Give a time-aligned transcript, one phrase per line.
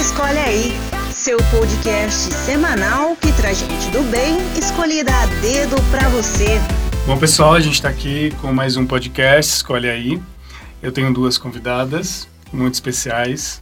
[0.00, 0.72] Escolhe aí,
[1.12, 6.58] seu podcast semanal que traz gente do bem escolhida a dedo para você.
[7.06, 10.22] Bom, pessoal, a gente está aqui com mais um podcast Escolhe aí.
[10.82, 13.60] Eu tenho duas convidadas muito especiais.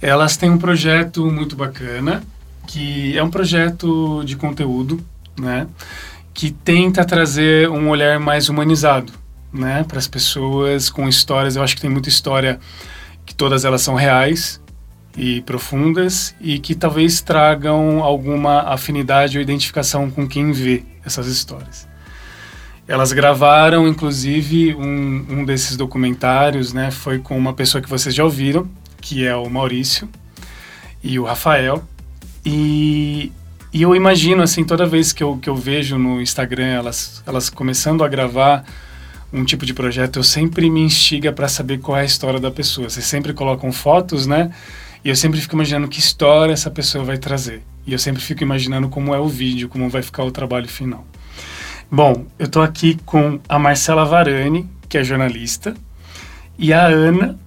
[0.00, 2.22] Elas têm um projeto muito bacana,
[2.66, 4.98] que é um projeto de conteúdo,
[5.38, 5.66] né?
[6.32, 9.12] Que tenta trazer um olhar mais humanizado,
[9.52, 9.84] né?
[9.84, 11.54] Para as pessoas com histórias.
[11.54, 12.58] Eu acho que tem muita história
[13.26, 14.58] que todas elas são reais
[15.16, 21.88] e profundas e que talvez tragam alguma afinidade ou identificação com quem vê essas histórias.
[22.86, 26.90] Elas gravaram, inclusive, um, um desses documentários, né?
[26.90, 28.68] Foi com uma pessoa que vocês já ouviram,
[29.00, 30.08] que é o Maurício
[31.02, 31.84] e o Rafael.
[32.44, 33.30] E,
[33.72, 37.48] e eu imagino, assim, toda vez que eu, que eu vejo no Instagram elas, elas
[37.48, 38.64] começando a gravar
[39.32, 42.50] um tipo de projeto, eu sempre me instiga para saber qual é a história da
[42.50, 42.90] pessoa.
[42.90, 44.50] Vocês sempre colocam fotos, né?
[45.04, 47.62] E eu sempre fico imaginando que história essa pessoa vai trazer.
[47.86, 51.06] E eu sempre fico imaginando como é o vídeo, como vai ficar o trabalho final.
[51.90, 55.74] Bom, eu estou aqui com a Marcela Varani, que é jornalista,
[56.58, 57.38] e a Ana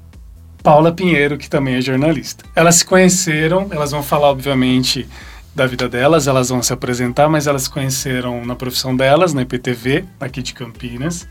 [0.61, 2.43] Paula Pinheiro, que também é jornalista.
[2.55, 5.07] Elas se conheceram, elas vão falar, obviamente,
[5.55, 9.43] da vida delas, elas vão se apresentar, mas elas se conheceram na profissão delas, na
[9.43, 11.27] IPTV, aqui de Campinas.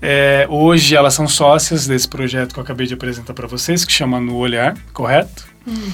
[0.00, 3.92] É, hoje elas são sócias desse projeto que eu acabei de apresentar para vocês, que
[3.92, 5.46] chama No Olhar, correto?
[5.66, 5.92] Uhum.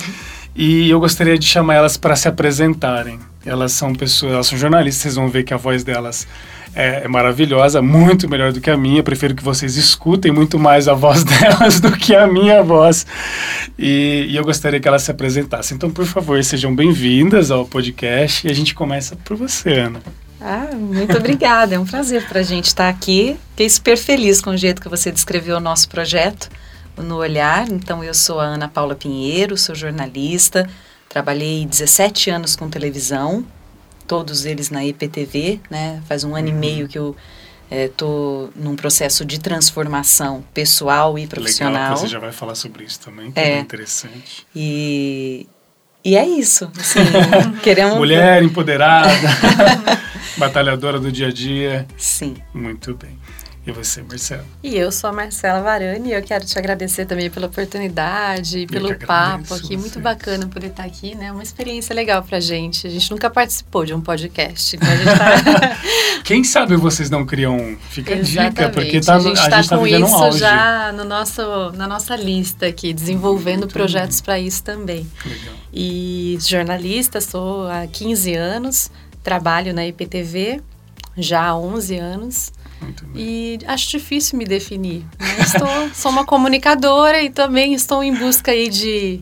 [0.55, 3.19] E eu gostaria de chamar elas para se apresentarem.
[3.47, 6.27] Elas são pessoas, elas são jornalistas, vocês vão ver que a voz delas
[6.75, 9.03] é, é, maravilhosa, muito melhor do que a minha.
[9.03, 13.07] Prefiro que vocês escutem muito mais a voz delas do que a minha voz.
[13.79, 15.77] E, e eu gostaria que elas se apresentassem.
[15.77, 20.01] Então, por favor, sejam bem-vindas ao podcast e a gente começa por você, Ana.
[20.41, 21.75] Ah, muito obrigada.
[21.75, 23.39] É um prazer para a gente estar aqui.
[23.51, 26.49] Fiquei super feliz com o jeito que você descreveu o nosso projeto
[26.97, 27.69] no Olhar.
[27.71, 30.69] Então, eu sou a Ana Paula Pinheiro, sou jornalista.
[31.09, 33.45] Trabalhei 17 anos com televisão,
[34.07, 36.01] todos eles na IPTV, né?
[36.07, 36.55] Faz um ano uhum.
[36.55, 37.17] e meio que eu
[37.71, 41.83] estou é, num processo de transformação pessoal e profissional.
[41.83, 44.47] Legal, você já vai falar sobre isso também, que é, é interessante.
[44.55, 45.47] E,
[46.05, 46.71] e é isso.
[46.79, 47.01] Assim,
[47.63, 47.97] queremos...
[47.97, 49.11] Mulher empoderada.
[50.37, 51.87] Batalhadora do dia a dia.
[51.97, 52.37] Sim.
[52.55, 53.19] Muito bem.
[53.67, 54.45] E você, Marcela?
[54.63, 58.99] E eu sou a Marcela Varani e eu quero te agradecer também pela oportunidade, pelo
[58.99, 59.77] papo aqui.
[59.77, 61.31] Muito bacana poder estar aqui, né?
[61.31, 62.87] Uma experiência legal pra gente.
[62.87, 64.77] A gente nunca participou de um podcast.
[64.77, 65.77] Então tá...
[66.25, 67.77] Quem sabe vocês não criam.
[67.91, 71.05] Fica a dica, porque tá, a gente está tá, tá com isso um já no
[71.05, 71.43] nosso,
[71.73, 75.07] na nossa lista aqui, desenvolvendo Muito projetos para isso também.
[75.25, 75.55] Legal.
[75.73, 78.91] E jornalista, sou há 15 anos
[79.23, 80.61] Trabalho na IPTV
[81.17, 82.53] já há 11 anos.
[83.15, 85.05] E acho difícil me definir.
[85.19, 85.37] Né?
[85.41, 89.21] Estou, sou uma comunicadora e também estou em busca aí de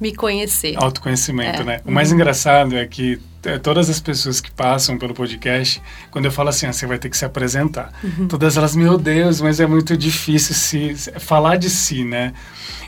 [0.00, 0.74] me conhecer.
[0.76, 1.64] Autoconhecimento, é.
[1.64, 1.80] né?
[1.84, 2.16] O mais uhum.
[2.16, 6.66] engraçado é que é, todas as pessoas que passam pelo podcast, quando eu falo assim,
[6.66, 8.26] ah, você vai ter que se apresentar, uhum.
[8.26, 12.32] todas elas, meu Deus, mas é muito difícil se, se, falar de si, né?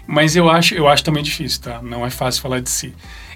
[0.07, 1.81] Mas eu acho, eu acho também difícil, tá?
[1.83, 2.93] Não é fácil falar de si.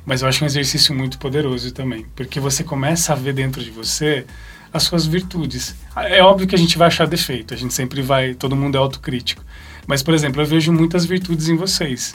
[0.09, 3.71] Mas eu acho um exercício muito poderoso também, porque você começa a ver dentro de
[3.71, 4.25] você
[4.73, 5.77] as suas virtudes.
[5.95, 8.79] É óbvio que a gente vai achar defeito, a gente sempre vai, todo mundo é
[8.79, 9.45] autocrítico.
[9.87, 12.15] Mas, por exemplo, eu vejo muitas virtudes em vocês.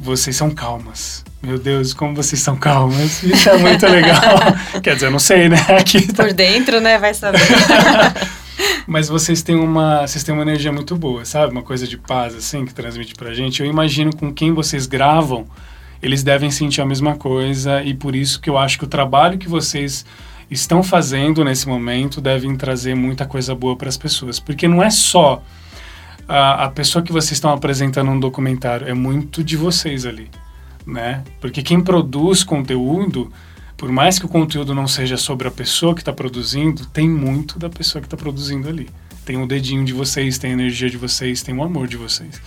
[0.00, 1.22] Vocês são calmas.
[1.42, 3.22] Meu Deus, como vocês são calmas.
[3.22, 4.40] Isso é muito legal.
[4.82, 5.58] Quer dizer, eu não sei, né?
[5.78, 6.24] Aqui tá...
[6.24, 6.96] Por dentro, né?
[6.96, 7.40] Vai saber.
[8.88, 11.52] Mas vocês têm uma, vocês têm uma energia muito boa, sabe?
[11.52, 13.62] Uma coisa de paz assim que transmite pra gente.
[13.62, 15.46] Eu imagino com quem vocês gravam
[16.02, 19.38] eles devem sentir a mesma coisa e por isso que eu acho que o trabalho
[19.38, 20.04] que vocês
[20.50, 24.90] estão fazendo nesse momento devem trazer muita coisa boa para as pessoas, porque não é
[24.90, 25.42] só
[26.28, 30.30] a, a pessoa que vocês estão apresentando um documentário, é muito de vocês ali,
[30.86, 31.22] né?
[31.40, 33.32] Porque quem produz conteúdo,
[33.76, 37.58] por mais que o conteúdo não seja sobre a pessoa que está produzindo, tem muito
[37.58, 38.88] da pessoa que está produzindo ali.
[39.24, 42.40] Tem o dedinho de vocês, tem a energia de vocês, tem o amor de vocês.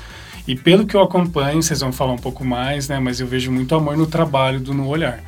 [0.48, 3.00] E pelo que eu acompanho, vocês vão falar um pouco mais, né?
[3.00, 5.24] Mas eu vejo muito amor no trabalho do No Olhar.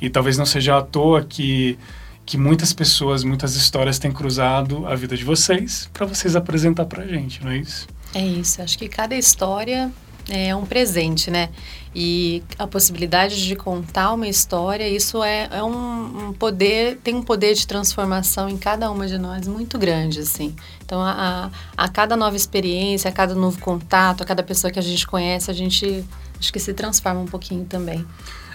[0.00, 1.78] E talvez não seja à toa que,
[2.24, 7.06] que muitas pessoas, muitas histórias têm cruzado a vida de vocês para vocês apresentar para
[7.06, 7.86] gente, não é isso?
[8.14, 8.60] É isso.
[8.60, 9.90] Acho que cada história
[10.28, 11.50] é um presente, né?
[11.94, 17.22] E a possibilidade de contar uma história, isso é, é um, um, poder, tem um
[17.22, 20.54] poder de transformação em cada uma de nós muito grande, assim.
[20.84, 24.78] Então, a, a, a cada nova experiência, a cada novo contato, a cada pessoa que
[24.78, 26.04] a gente conhece, a gente
[26.38, 28.04] acho que se transforma um pouquinho também.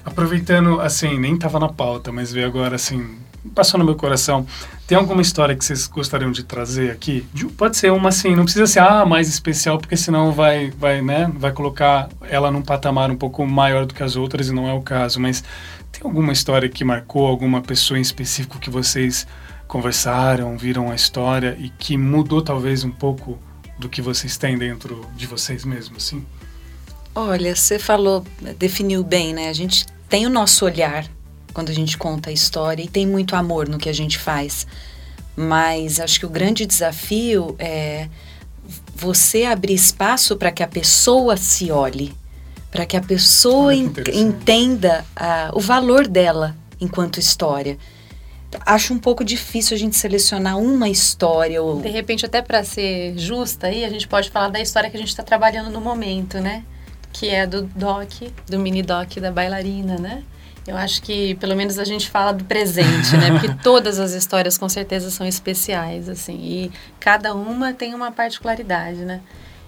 [0.05, 3.17] Aproveitando, assim, nem estava na pauta, mas veio agora, assim,
[3.49, 4.45] passou no meu coração.
[4.87, 7.25] Tem alguma história que vocês gostariam de trazer aqui?
[7.57, 11.31] Pode ser uma assim, não precisa ser ah, mais especial, porque senão vai, vai, né,
[11.35, 14.73] vai colocar ela num patamar um pouco maior do que as outras e não é
[14.73, 15.19] o caso.
[15.19, 15.43] Mas
[15.91, 19.25] tem alguma história que marcou alguma pessoa em específico que vocês
[19.67, 23.39] conversaram, viram a história e que mudou talvez um pouco
[23.79, 26.25] do que vocês têm dentro de vocês mesmos, assim?
[27.15, 28.25] Olha, você falou,
[28.57, 29.49] definiu bem, né?
[29.49, 31.05] A gente tem o nosso olhar
[31.53, 34.65] quando a gente conta a história e tem muito amor no que a gente faz.
[35.35, 38.09] Mas acho que o grande desafio é
[38.95, 42.13] você abrir espaço para que a pessoa se olhe,
[42.69, 47.77] para que a pessoa entenda uh, o valor dela enquanto história.
[48.65, 51.61] Acho um pouco difícil a gente selecionar uma história.
[51.61, 51.81] Ou...
[51.81, 54.99] De repente, até para ser justa, aí a gente pode falar da história que a
[54.99, 56.63] gente está trabalhando no momento, né?
[57.13, 58.11] Que é do doc,
[58.47, 60.23] do mini doc da bailarina, né?
[60.67, 63.31] Eu acho que pelo menos a gente fala do presente, né?
[63.31, 68.99] Porque todas as histórias com certeza são especiais, assim, e cada uma tem uma particularidade,
[68.99, 69.21] né?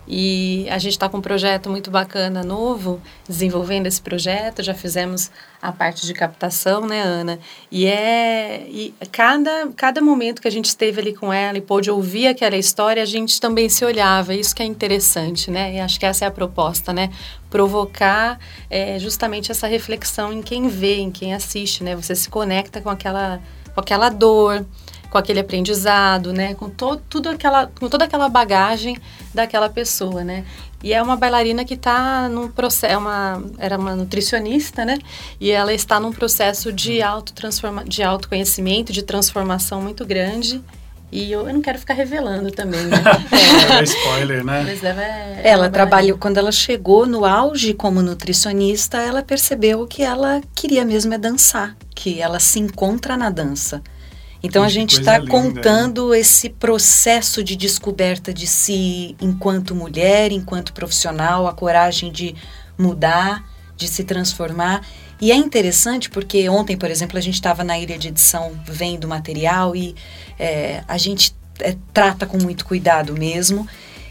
[0.07, 4.61] E a gente está com um projeto muito bacana novo, desenvolvendo esse projeto.
[4.61, 7.39] Já fizemos a parte de captação, né, Ana?
[7.71, 11.89] E é e cada, cada momento que a gente esteve ali com ela e pôde
[11.89, 14.33] ouvir aquela história, a gente também se olhava.
[14.33, 15.75] Isso que é interessante, né?
[15.75, 17.09] E acho que essa é a proposta, né?
[17.49, 18.39] Provocar
[18.69, 21.95] é, justamente essa reflexão em quem vê, em quem assiste, né?
[21.95, 23.41] Você se conecta com aquela,
[23.73, 24.65] com aquela dor
[25.13, 26.55] com aquele aprendizado, né?
[26.55, 28.97] Com, to, tudo aquela, com toda aquela bagagem
[29.31, 30.43] daquela pessoa, né?
[30.83, 34.97] E é uma bailarina que está num processo, é uma, era uma nutricionista, né?
[35.39, 40.59] E ela está num processo de, autotransforma, de autoconhecimento, de transformação muito grande.
[41.11, 42.97] E eu, eu não quero ficar revelando também, né?
[43.71, 44.63] É, é spoiler, né?
[44.65, 50.01] Mas ela, é, ela trabalhou, quando ela chegou no auge como nutricionista, ela percebeu que
[50.01, 53.79] ela queria mesmo é dançar, que ela se encontra na dança.
[54.43, 55.25] Então a gente está né?
[55.25, 62.35] contando esse processo de descoberta de si enquanto mulher, enquanto profissional, a coragem de
[62.77, 63.41] mudar,
[63.77, 64.85] de se transformar.
[65.21, 69.07] E é interessante porque ontem, por exemplo, a gente estava na ilha de edição vendo
[69.07, 69.95] material e
[70.37, 73.65] é, a gente é, trata com muito cuidado mesmo.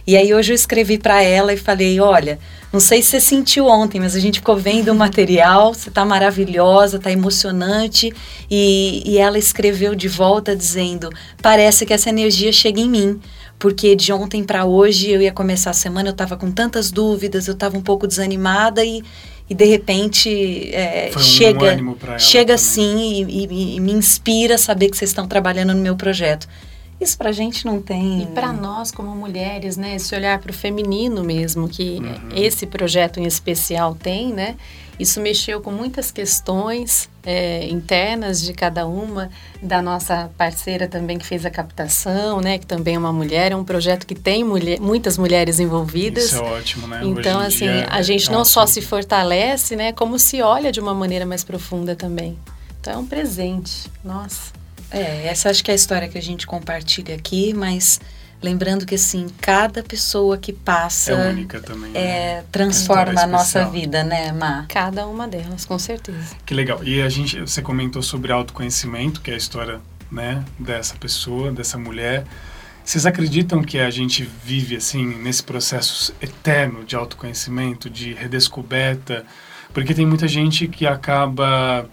[0.06, 2.38] E aí hoje eu escrevi para ela e falei, olha,
[2.72, 6.04] não sei se você sentiu ontem, mas a gente ficou vendo o material, você está
[6.04, 8.12] maravilhosa, está emocionante.
[8.50, 11.10] E, e ela escreveu de volta dizendo,
[11.42, 13.20] parece que essa energia chega em mim
[13.62, 17.46] porque de ontem para hoje eu ia começar a semana, eu estava com tantas dúvidas,
[17.46, 19.04] eu estava um pouco desanimada e,
[19.48, 21.78] e de repente é, um chega,
[22.18, 26.48] chega assim e, e, e, me inspira saber que vocês estão trabalhando no meu projeto.
[27.02, 28.22] Isso pra gente não tem.
[28.22, 32.28] E para nós, como mulheres, né, esse olhar para o feminino mesmo, que uhum.
[32.36, 34.54] esse projeto em especial tem, né?
[35.00, 41.26] Isso mexeu com muitas questões é, internas de cada uma, da nossa parceira também que
[41.26, 42.56] fez a captação, né?
[42.56, 46.26] Que também é uma mulher, é um projeto que tem mulher, muitas mulheres envolvidas.
[46.26, 47.00] Isso é ótimo, né?
[47.02, 49.92] Então, assim, a gente é não só se fortalece, né?
[49.92, 52.38] Como se olha de uma maneira mais profunda também.
[52.80, 53.90] Então é um presente.
[54.04, 54.61] Nossa.
[54.92, 57.98] É, essa acho que é a história que a gente compartilha aqui, mas
[58.42, 61.92] lembrando que assim, cada pessoa que passa é única também.
[61.94, 62.44] É, né?
[62.52, 64.66] transforma a nossa vida, né, Má?
[64.68, 66.36] Cada uma delas, com certeza.
[66.44, 66.82] Que legal.
[66.84, 69.80] E a gente, você comentou sobre autoconhecimento, que é a história,
[70.10, 72.24] né, dessa pessoa, dessa mulher.
[72.84, 79.24] Vocês acreditam que a gente vive assim nesse processo eterno de autoconhecimento, de redescoberta?
[79.72, 81.88] Porque tem muita gente que acaba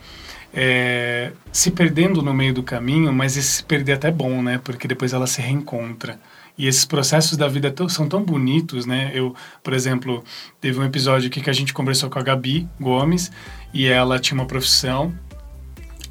[0.54, 4.60] é, se perdendo no meio do caminho, mas esse se perder é até bom, né?
[4.64, 6.20] Porque depois ela se reencontra.
[6.58, 9.12] E esses processos da vida são tão bonitos, né?
[9.14, 10.24] Eu, por exemplo,
[10.60, 13.32] teve um episódio aqui que a gente conversou com a Gabi Gomes
[13.74, 15.14] e ela tinha uma profissão.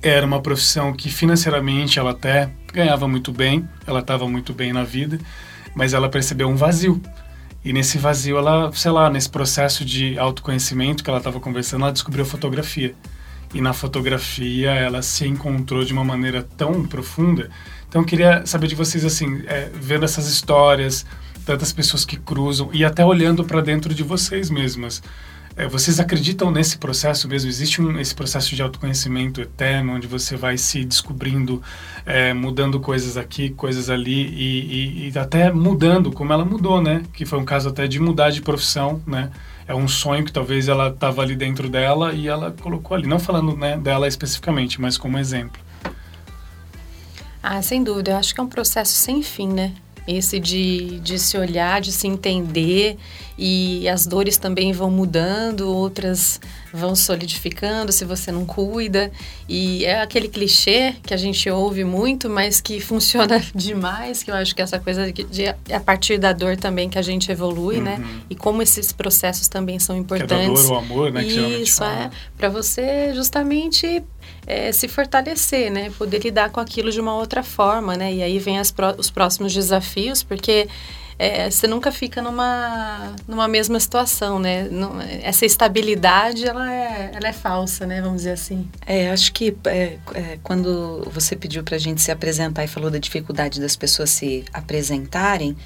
[0.00, 4.84] Era uma profissão que financeiramente ela até ganhava muito bem, ela estava muito bem na
[4.84, 5.18] vida,
[5.74, 7.02] mas ela percebeu um vazio.
[7.64, 11.92] E nesse vazio, ela, sei lá, nesse processo de autoconhecimento que ela estava conversando, ela
[11.92, 12.94] descobriu a fotografia
[13.54, 17.50] e na fotografia ela se encontrou de uma maneira tão profunda.
[17.88, 21.06] Então eu queria saber de vocês assim, é, vendo essas histórias,
[21.44, 25.02] tantas pessoas que cruzam e até olhando para dentro de vocês mesmas.
[25.58, 27.50] É, vocês acreditam nesse processo mesmo?
[27.50, 31.60] Existe um, esse processo de autoconhecimento eterno, onde você vai se descobrindo,
[32.06, 37.02] é, mudando coisas aqui, coisas ali e, e, e até mudando, como ela mudou, né?
[37.12, 39.30] Que foi um caso até de mudar de profissão, né?
[39.68, 43.18] É um sonho que talvez ela estava ali dentro dela e ela colocou ali, não
[43.18, 45.60] falando né, dela especificamente, mas como exemplo.
[47.42, 48.12] Ah, sem dúvida.
[48.12, 49.74] Eu acho que é um processo sem fim, né?
[50.08, 52.96] Esse de, de se olhar, de se entender
[53.38, 56.40] e as dores também vão mudando, outras
[56.72, 59.12] vão solidificando se você não cuida.
[59.48, 64.34] E é aquele clichê que a gente ouve muito, mas que funciona demais, que eu
[64.34, 67.80] acho que essa coisa de, de a partir da dor também que a gente evolui,
[67.80, 67.94] né?
[67.94, 68.00] uhum.
[68.00, 68.20] né?
[68.28, 70.36] E como esses processos também são importantes.
[70.36, 71.24] Que é da dor o amor, né?
[71.24, 72.10] Isso, é.
[72.36, 74.02] Para você justamente
[74.46, 75.90] é, se fortalecer, né?
[75.98, 78.12] Poder lidar com aquilo de uma outra forma, né?
[78.12, 80.68] E aí vem pro, os próximos desafios, porque
[81.18, 84.68] é, você nunca fica numa, numa mesma situação, né?
[84.70, 88.00] Não, essa estabilidade, ela é, ela é falsa, né?
[88.00, 88.68] Vamos dizer assim.
[88.86, 92.88] É, acho que é, é, quando você pediu para a gente se apresentar e falou
[92.88, 95.56] da dificuldade das pessoas se apresentarem,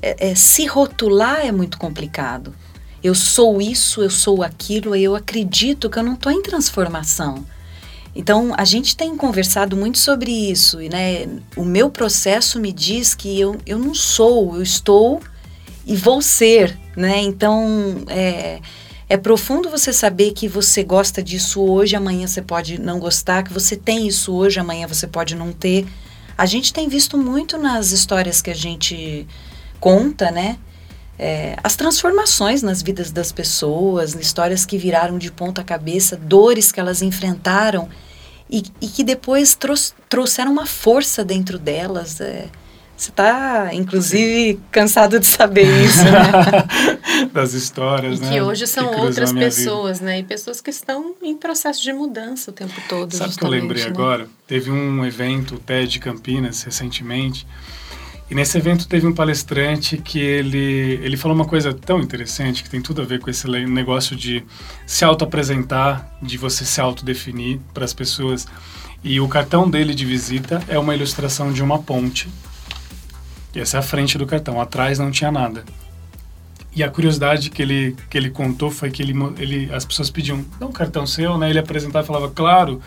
[0.00, 2.54] é, é, se rotular é muito complicado.
[3.02, 7.44] Eu sou isso, eu sou aquilo, eu acredito que eu não estou em transformação.
[8.14, 11.28] Então, a gente tem conversado muito sobre isso, e, né?
[11.56, 15.20] O meu processo me diz que eu, eu não sou, eu estou
[15.84, 17.18] e vou ser, né?
[17.20, 18.60] Então, é,
[19.08, 23.52] é profundo você saber que você gosta disso hoje, amanhã você pode não gostar, que
[23.52, 25.84] você tem isso hoje, amanhã você pode não ter.
[26.38, 29.26] A gente tem visto muito nas histórias que a gente
[29.80, 30.56] conta, né?
[31.18, 36.80] É, as transformações nas vidas das pessoas, histórias que viraram de ponta cabeça, dores que
[36.80, 37.88] elas enfrentaram
[38.50, 39.56] e, e que depois
[40.08, 42.20] trouxeram uma força dentro delas.
[42.20, 42.48] É,
[42.96, 47.26] você está, inclusive, cansado de saber isso, né?
[47.32, 48.32] Das histórias, e né?
[48.32, 50.10] Que hoje são que outras pessoas, vida.
[50.10, 50.18] né?
[50.20, 53.12] E pessoas que estão em processo de mudança o tempo todo.
[53.12, 53.88] Sabe o que eu lembrei né?
[53.88, 54.28] agora?
[54.46, 57.46] Teve um evento, o TED Campinas, recentemente,
[58.30, 62.70] e nesse evento teve um palestrante que ele, ele falou uma coisa tão interessante, que
[62.70, 64.42] tem tudo a ver com esse negócio de
[64.86, 68.46] se auto-apresentar, de você se autodefinir para as pessoas.
[69.02, 72.28] E o cartão dele de visita é uma ilustração de uma ponte.
[73.54, 75.62] E essa é a frente do cartão, atrás não tinha nada.
[76.74, 80.44] E a curiosidade que ele, que ele contou foi que ele, ele, as pessoas pediam,
[80.58, 81.50] dá um cartão seu, né?
[81.50, 82.80] Ele apresentava e falava, claro,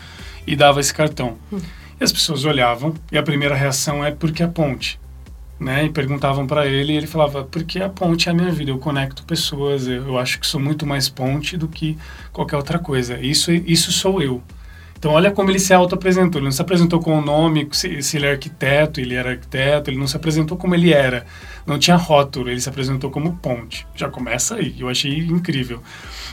[0.46, 1.38] e dava esse cartão.
[1.53, 1.60] Hum.
[2.00, 5.00] E as pessoas olhavam, e a primeira reação é, porque a ponte?
[5.59, 5.85] Né?
[5.85, 8.77] E perguntavam para ele, e ele falava: porque a ponte é a minha vida, eu
[8.77, 11.97] conecto pessoas, eu, eu, acho que sou muito mais ponte do que
[12.31, 13.19] qualquer outra coisa.
[13.19, 14.41] Isso, isso sou eu.
[14.97, 16.39] Então, olha como ele se auto-apresentou.
[16.39, 19.91] Ele não se apresentou com o nome, se, se, ele é arquiteto, ele era arquiteto,
[19.91, 21.25] ele não se apresentou como ele era.
[21.67, 23.85] Não tinha rótulo, ele se apresentou como ponte.
[23.95, 25.83] Já começa aí, eu achei incrível.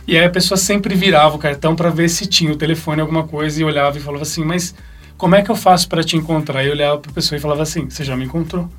[0.06, 3.26] E aí a pessoa sempre virava o cartão para ver se tinha o telefone, alguma
[3.26, 4.74] coisa, e olhava e falava assim: Mas
[5.18, 6.64] como é que eu faço para te encontrar?
[6.64, 8.70] E eu olhava para a pessoa e falava assim: Você já me encontrou?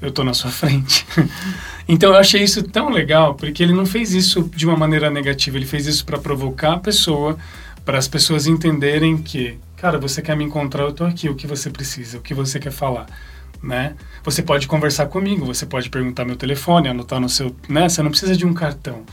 [0.00, 1.06] Eu estou na sua frente.
[1.88, 5.56] então eu achei isso tão legal, porque ele não fez isso de uma maneira negativa,
[5.56, 7.36] ele fez isso para provocar a pessoa,
[7.84, 11.46] para as pessoas entenderem que, cara, você quer me encontrar, eu estou aqui, o que
[11.46, 13.06] você precisa, o que você quer falar.
[13.62, 13.94] Né?
[14.24, 17.90] Você pode conversar comigo, você pode perguntar meu telefone, anotar no seu, né?
[17.90, 19.04] Você não precisa de um cartão.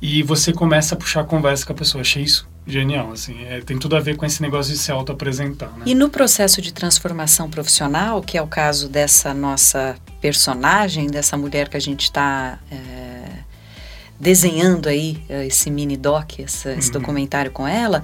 [0.00, 2.02] E você começa a puxar a conversa com a pessoa.
[2.02, 5.72] Achei isso genial, assim, é, tem tudo a ver com esse negócio de se auto-apresentar,
[5.78, 5.84] né?
[5.86, 11.68] E no processo de transformação profissional, que é o caso dessa nossa personagem, dessa mulher
[11.68, 13.38] que a gente está é,
[14.20, 17.00] desenhando aí, é, esse mini doc, essa, esse uhum.
[17.00, 18.02] documentário com ela,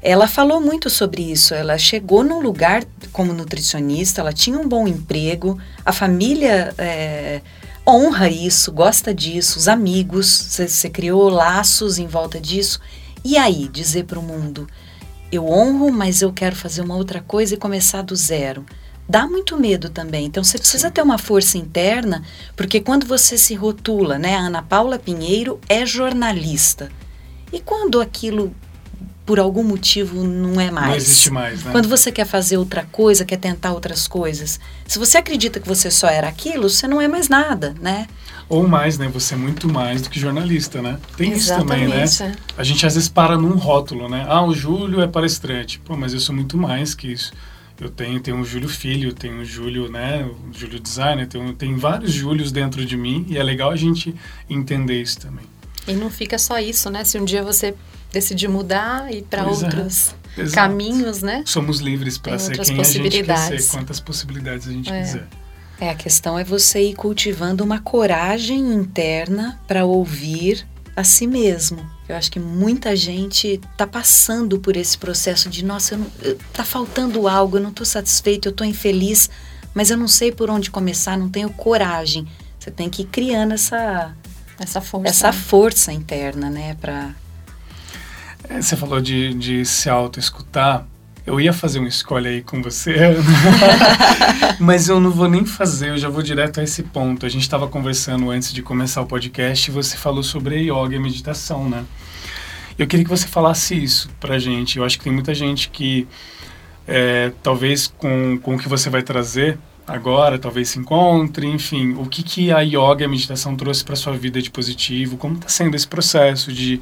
[0.00, 1.52] ela falou muito sobre isso.
[1.54, 7.40] Ela chegou num lugar como nutricionista, ela tinha um bom emprego, a família é,
[7.86, 12.80] honra isso, gosta disso, os amigos, você criou laços em volta disso.
[13.24, 14.66] E aí, dizer para o mundo:
[15.30, 18.64] eu honro, mas eu quero fazer uma outra coisa e começar do zero.
[19.08, 20.26] Dá muito medo também.
[20.26, 22.22] Então você precisa ter uma força interna,
[22.54, 24.36] porque quando você se rotula, né?
[24.36, 26.90] A Ana Paula Pinheiro é jornalista.
[27.52, 28.54] E quando aquilo
[29.24, 30.88] por algum motivo não é mais.
[30.88, 31.70] Não existe mais, né?
[31.70, 34.58] Quando você quer fazer outra coisa, quer tentar outras coisas.
[34.86, 38.06] Se você acredita que você só era aquilo, você não é mais nada, né?
[38.48, 39.08] Ou mais, né?
[39.08, 40.98] Você é muito mais do que jornalista, né?
[41.16, 42.36] Tem Exatamente, isso também, né?
[42.56, 44.24] A gente às vezes para num rótulo, né?
[44.28, 45.78] Ah, o Júlio é palestrante.
[45.80, 47.32] Pô, mas eu sou muito mais que isso.
[47.80, 50.24] Eu tenho, tenho o Júlio Filho, tenho o Júlio, né?
[50.24, 54.14] O Júlio Designer, tenho, tem vários Júlios dentro de mim e é legal a gente
[54.48, 55.44] entender isso também.
[55.86, 57.04] E não fica só isso, né?
[57.04, 57.74] Se um dia você
[58.12, 60.44] decidir mudar e para outros é.
[60.46, 61.42] caminhos, né?
[61.46, 65.00] Somos livres para ser quem a gente quer ser, quantas possibilidades a gente é.
[65.02, 65.28] quiser.
[65.80, 70.66] É, a questão é você ir cultivando uma coragem interna para ouvir
[70.96, 71.88] a si mesmo.
[72.08, 76.00] Eu acho que muita gente está passando por esse processo de, nossa,
[76.48, 79.30] está faltando algo, eu não estou satisfeito, eu estou infeliz,
[79.72, 82.26] mas eu não sei por onde começar, não tenho coragem.
[82.58, 84.12] Você tem que ir criando essa
[84.58, 85.32] essa força, essa né?
[85.32, 87.14] força interna, né, para
[88.48, 90.86] é, Você falou de, de se auto-escutar
[91.28, 92.94] Eu ia fazer um escolha aí com você,
[94.58, 97.26] mas eu não vou nem fazer, eu já vou direto a esse ponto.
[97.26, 100.98] A gente estava conversando antes de começar o podcast e você falou sobre yoga e
[100.98, 101.84] meditação, né?
[102.78, 104.78] Eu queria que você falasse isso pra gente.
[104.78, 106.08] Eu acho que tem muita gente que,
[106.86, 112.06] é, talvez com, com o que você vai trazer agora, talvez se encontre, enfim, o
[112.06, 115.18] que, que a yoga e a meditação trouxe para sua vida de positivo?
[115.18, 116.80] Como está sendo esse processo de,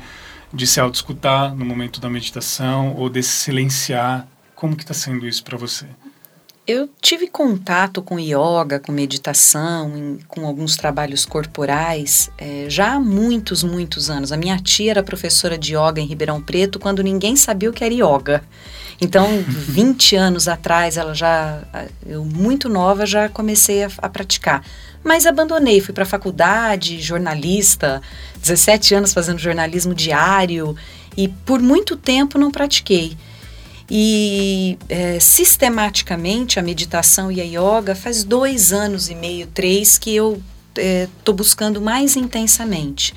[0.54, 5.28] de se auto-escutar no momento da meditação ou de se silenciar como que está sendo
[5.28, 5.86] isso para você?
[6.66, 12.98] Eu tive contato com yoga, com meditação, em, com alguns trabalhos corporais é, já há
[12.98, 14.32] muitos, muitos anos.
[14.32, 17.84] A minha tia era professora de yoga em Ribeirão Preto quando ninguém sabia o que
[17.84, 18.42] era yoga.
[19.00, 21.62] Então, 20 anos atrás, ela já,
[22.04, 24.64] eu muito nova, já comecei a, a praticar.
[25.04, 28.02] Mas abandonei, fui para a faculdade, jornalista,
[28.40, 30.74] 17 anos fazendo jornalismo diário
[31.16, 33.16] e por muito tempo não pratiquei.
[33.88, 40.14] E é, sistematicamente a meditação e a yoga faz dois anos e meio, três, que
[40.14, 40.42] eu
[40.74, 43.14] estou é, buscando mais intensamente.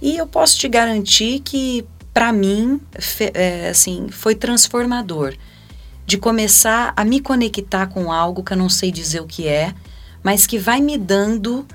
[0.00, 5.34] E eu posso te garantir que, para mim, fe, é, assim, foi transformador.
[6.06, 9.74] De começar a me conectar com algo que eu não sei dizer o que é,
[10.22, 11.66] mas que vai me dando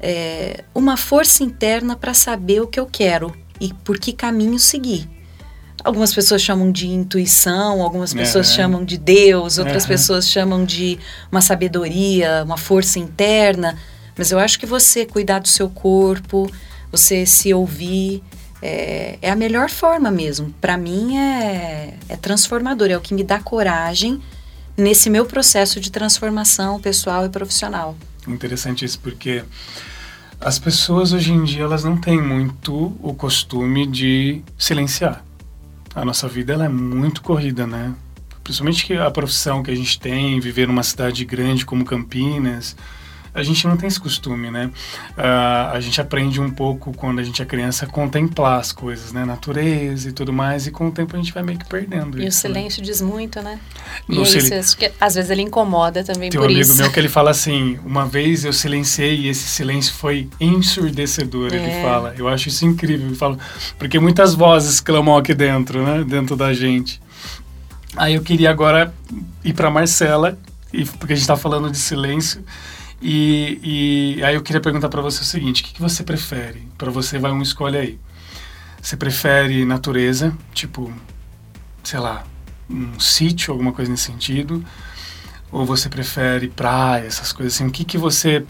[0.00, 5.08] é, uma força interna para saber o que eu quero e por que caminho seguir.
[5.84, 10.98] Algumas pessoas chamam de intuição, algumas pessoas chamam de Deus, outras pessoas chamam de
[11.30, 13.78] uma sabedoria, uma força interna.
[14.16, 16.50] Mas eu acho que você cuidar do seu corpo,
[16.90, 18.22] você se ouvir,
[18.60, 20.52] é, é a melhor forma mesmo.
[20.60, 24.20] Para mim é, é transformador, é o que me dá coragem
[24.76, 27.96] nesse meu processo de transformação pessoal e profissional.
[28.26, 29.44] Interessante isso, porque
[30.40, 35.27] as pessoas hoje em dia elas não têm muito o costume de silenciar
[36.00, 37.94] a nossa vida ela é muito corrida, né?
[38.44, 42.76] Principalmente que a profissão que a gente tem, viver numa cidade grande como Campinas,
[43.34, 44.70] a gente não tem esse costume, né?
[45.16, 49.12] Uh, a gente aprende um pouco quando a gente é criança a contemplar as coisas,
[49.12, 49.24] né?
[49.24, 52.26] Natureza e tudo mais, e com o tempo a gente vai meio que perdendo e
[52.26, 52.46] isso.
[52.46, 52.86] E o silêncio né?
[52.86, 53.58] diz muito, né?
[54.06, 56.76] No e isso, que às vezes ele incomoda também Tem por um amigo isso.
[56.76, 61.56] meu que ele fala assim, uma vez eu silenciei e esse silêncio foi ensurdecedor, é.
[61.56, 62.14] ele fala.
[62.16, 63.38] Eu acho isso incrível, eu falo,
[63.78, 66.04] porque muitas vozes clamam aqui dentro, né?
[66.04, 67.00] Dentro da gente.
[67.96, 68.94] Aí eu queria agora
[69.44, 70.38] ir para Marcela,
[70.72, 72.44] e, porque a gente está falando de silêncio,
[73.00, 76.68] e, e aí eu queria perguntar para você o seguinte: o que, que você prefere?
[76.76, 77.98] Para você, vai um escolhe aí.
[78.80, 80.92] Você prefere natureza, tipo,
[81.82, 82.24] sei lá,
[82.68, 84.64] um sítio, alguma coisa nesse sentido?
[85.50, 87.66] Ou você prefere praia, essas coisas assim?
[87.66, 88.44] O que, que você,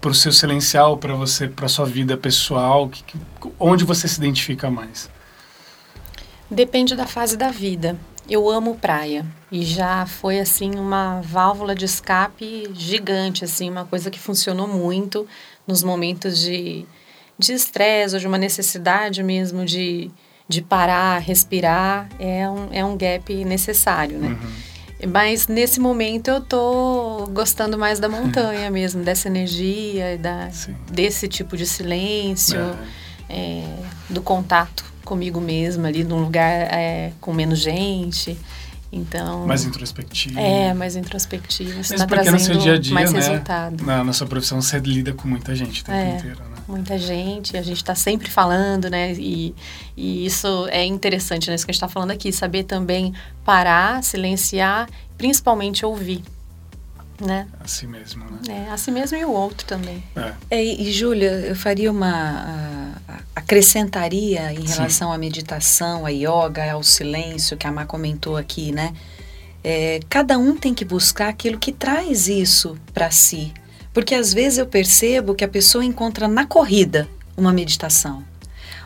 [0.00, 3.18] para o seu silencial, para você, para sua vida pessoal, que, que,
[3.58, 5.08] onde você se identifica mais?
[6.50, 7.96] Depende da fase da vida.
[8.30, 14.10] Eu amo praia e já foi assim uma válvula de escape gigante, assim, uma coisa
[14.10, 15.26] que funcionou muito
[15.66, 16.86] nos momentos de
[17.40, 20.10] de estresse ou de uma necessidade mesmo de,
[20.46, 24.28] de parar, respirar, é um, é um gap necessário, né?
[24.28, 25.10] Uhum.
[25.10, 30.50] Mas nesse momento eu tô gostando mais da montanha mesmo, dessa energia, da,
[30.92, 32.76] desse tipo de silêncio, é.
[33.32, 33.64] É,
[34.08, 38.36] do contato comigo mesma ali num lugar é, com menos gente.
[38.92, 40.38] Então, mais introspectivo.
[40.38, 41.80] É, mais introspectivo.
[41.80, 43.84] Isso Mas tá porque no seu dia a dia, mais né, resultado.
[43.84, 46.56] Na nossa profissão, você lida com muita gente o tempo é, inteiro, né?
[46.66, 49.12] Muita gente, a gente está sempre falando, né?
[49.12, 49.54] E,
[49.96, 51.54] e isso é interessante, né?
[51.54, 53.14] Isso que a gente está falando aqui, saber também
[53.44, 56.24] parar, silenciar, principalmente ouvir
[57.20, 57.46] né?
[57.60, 58.66] Assim mesmo, né?
[58.68, 60.02] É, assim mesmo e o outro também.
[60.16, 60.32] É.
[60.50, 62.94] é e, Júlia, eu faria uma...
[63.34, 65.14] acrescentaria em relação Sim.
[65.14, 68.94] à meditação, à yoga, ao silêncio, que a Má comentou aqui, né?
[69.62, 73.52] É, cada um tem que buscar aquilo que traz isso para si.
[73.92, 78.24] Porque às vezes eu percebo que a pessoa encontra na corrida uma meditação.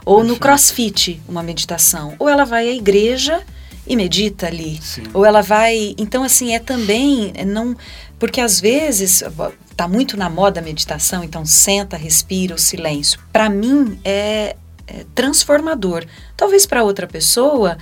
[0.04, 0.34] Ou Perfeito.
[0.34, 2.14] no crossfit uma meditação.
[2.18, 3.42] Ou ela vai à igreja
[3.86, 4.78] e medita ali.
[4.82, 5.04] Sim.
[5.12, 5.94] Ou ela vai.
[5.98, 7.32] Então, assim, é também.
[7.34, 7.76] É não
[8.18, 9.22] Porque às vezes
[9.70, 13.20] está muito na moda a meditação, então senta, respira, o silêncio.
[13.32, 16.04] Para mim é, é, transformador.
[16.36, 17.76] Talvez para outra pessoa.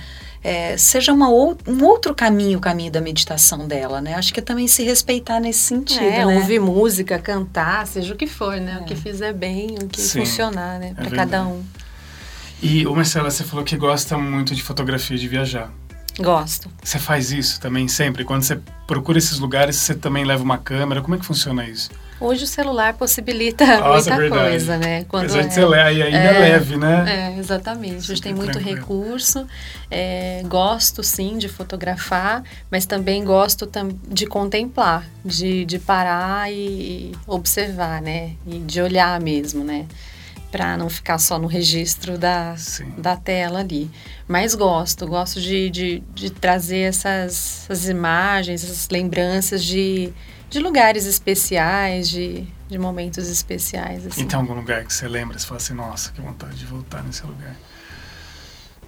[0.45, 4.15] É, seja uma ou, um outro caminho, o caminho da meditação dela, né?
[4.15, 6.35] Acho que é também se respeitar nesse sentido, é, né?
[6.35, 8.75] ouvir música, cantar, seja o que for, né?
[8.77, 8.81] É.
[8.81, 10.93] O que fizer bem, o que Sim, funcionar, né?
[10.95, 11.63] Para cada um.
[12.61, 15.71] E, o Marcela, você falou que gosta muito de fotografia, de viajar.
[16.19, 16.69] Gosto.
[16.83, 18.23] Você faz isso também sempre?
[18.23, 21.01] Quando você procura esses lugares, você também leva uma câmera?
[21.01, 21.89] Como é que funciona isso?
[22.19, 24.49] Hoje o celular possibilita Nossa, muita verdade.
[24.49, 25.03] coisa, né?
[25.09, 27.33] Quando Apesar é, de leve, ainda é, é leve, né?
[27.35, 27.97] É, exatamente.
[27.97, 28.79] A gente tem muito tranquilo.
[28.79, 29.45] recurso.
[29.91, 37.11] É, gosto, sim, de fotografar, mas também gosto tam de contemplar, de, de parar e
[37.27, 38.33] observar, né?
[38.47, 39.85] E de olhar mesmo, né?
[40.53, 42.53] Para não ficar só no registro da,
[42.95, 43.89] da tela ali.
[44.27, 50.13] Mas gosto, gosto de, de, de trazer essas, essas imagens, essas lembranças de,
[50.51, 54.05] de lugares especiais, de, de momentos especiais.
[54.05, 54.21] Assim.
[54.21, 57.01] E tem algum lugar que você lembra, você fala assim, nossa, que vontade de voltar
[57.01, 57.55] nesse lugar?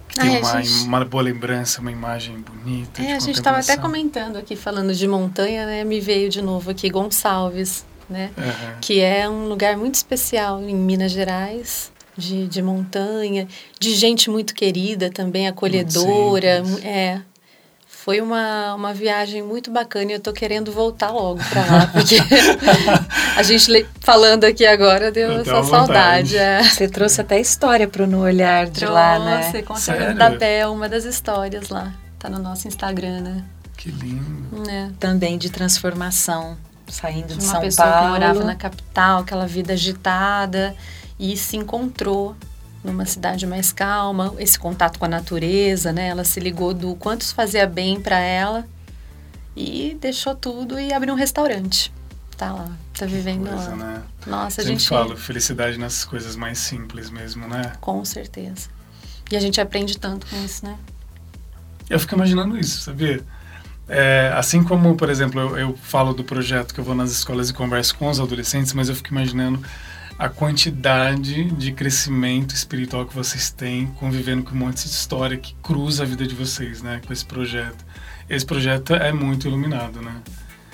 [0.06, 0.84] Que tem uma, gente...
[0.84, 3.02] uma boa lembrança, uma imagem bonita.
[3.02, 5.82] É, a gente estava até comentando aqui, falando de montanha, né?
[5.82, 8.30] Me veio de novo aqui Gonçalves, né?
[8.36, 8.76] Uhum.
[8.80, 11.94] Que é um lugar muito especial em Minas Gerais.
[12.18, 13.46] De, de montanha,
[13.78, 16.62] de gente muito querida também, acolhedora.
[16.82, 17.20] É,
[18.06, 22.18] foi uma, uma viagem muito bacana e eu tô querendo voltar logo para lá, porque
[23.36, 26.38] a gente falando aqui agora deu essa saudade.
[26.38, 26.62] É.
[26.62, 29.62] Você trouxe até história para No Olhar de trouxe, lá, né?
[29.62, 31.92] Com certeza, da Bel, uma das histórias lá.
[32.16, 33.44] Tá no nosso Instagram, né?
[33.76, 34.70] Que lindo.
[34.70, 34.88] É.
[35.00, 36.56] Também de transformação,
[36.88, 37.64] saindo de, de São Paulo.
[37.64, 40.74] Uma pessoa que morava na capital, aquela vida agitada,
[41.18, 42.36] e se encontrou
[42.84, 46.08] numa cidade mais calma, esse contato com a natureza, né?
[46.08, 48.66] Ela se ligou do quanto isso fazia bem para ela
[49.56, 51.92] e deixou tudo e abriu um restaurante.
[52.36, 53.76] Tá lá, tá vivendo coisa, lá.
[53.76, 54.02] Né?
[54.26, 57.72] Nossa, Sempre a gente falo, felicidade nessas coisas mais simples mesmo, né?
[57.80, 58.68] Com certeza.
[59.30, 60.76] E a gente aprende tanto com isso, né?
[61.88, 63.24] Eu fico imaginando isso, sabia?
[63.88, 67.50] É, assim como, por exemplo, eu, eu falo do projeto que eu vou nas escolas
[67.50, 69.60] e converso com os adolescentes, mas eu fico imaginando
[70.18, 75.54] a quantidade de crescimento espiritual que vocês têm convivendo com um monte de história que
[75.62, 77.84] cruza a vida de vocês, né, com esse projeto.
[78.28, 80.22] Esse projeto é muito iluminado, né?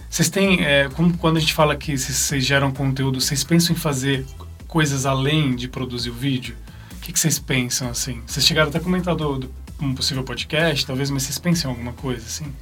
[0.09, 3.79] Vocês têm, é, como, quando a gente fala que vocês geram conteúdo, vocês pensam em
[3.79, 4.25] fazer
[4.69, 6.55] coisas além de produzir o vídeo?
[6.93, 8.23] O que, que vocês pensam, assim?
[8.27, 11.75] Vocês chegaram até a comentar do, do um possível podcast, talvez, mas vocês pensam em
[11.75, 12.53] alguma coisa, assim?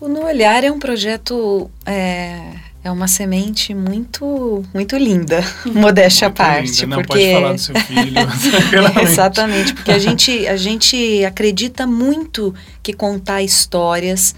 [0.00, 6.30] O No Olhar é um projeto é, é uma semente muito muito linda, modéstia à
[6.30, 6.96] parte, linda.
[6.96, 8.14] Não, porque pode falar do seu filho.
[9.02, 14.34] exatamente, porque a gente a gente acredita muito que contar histórias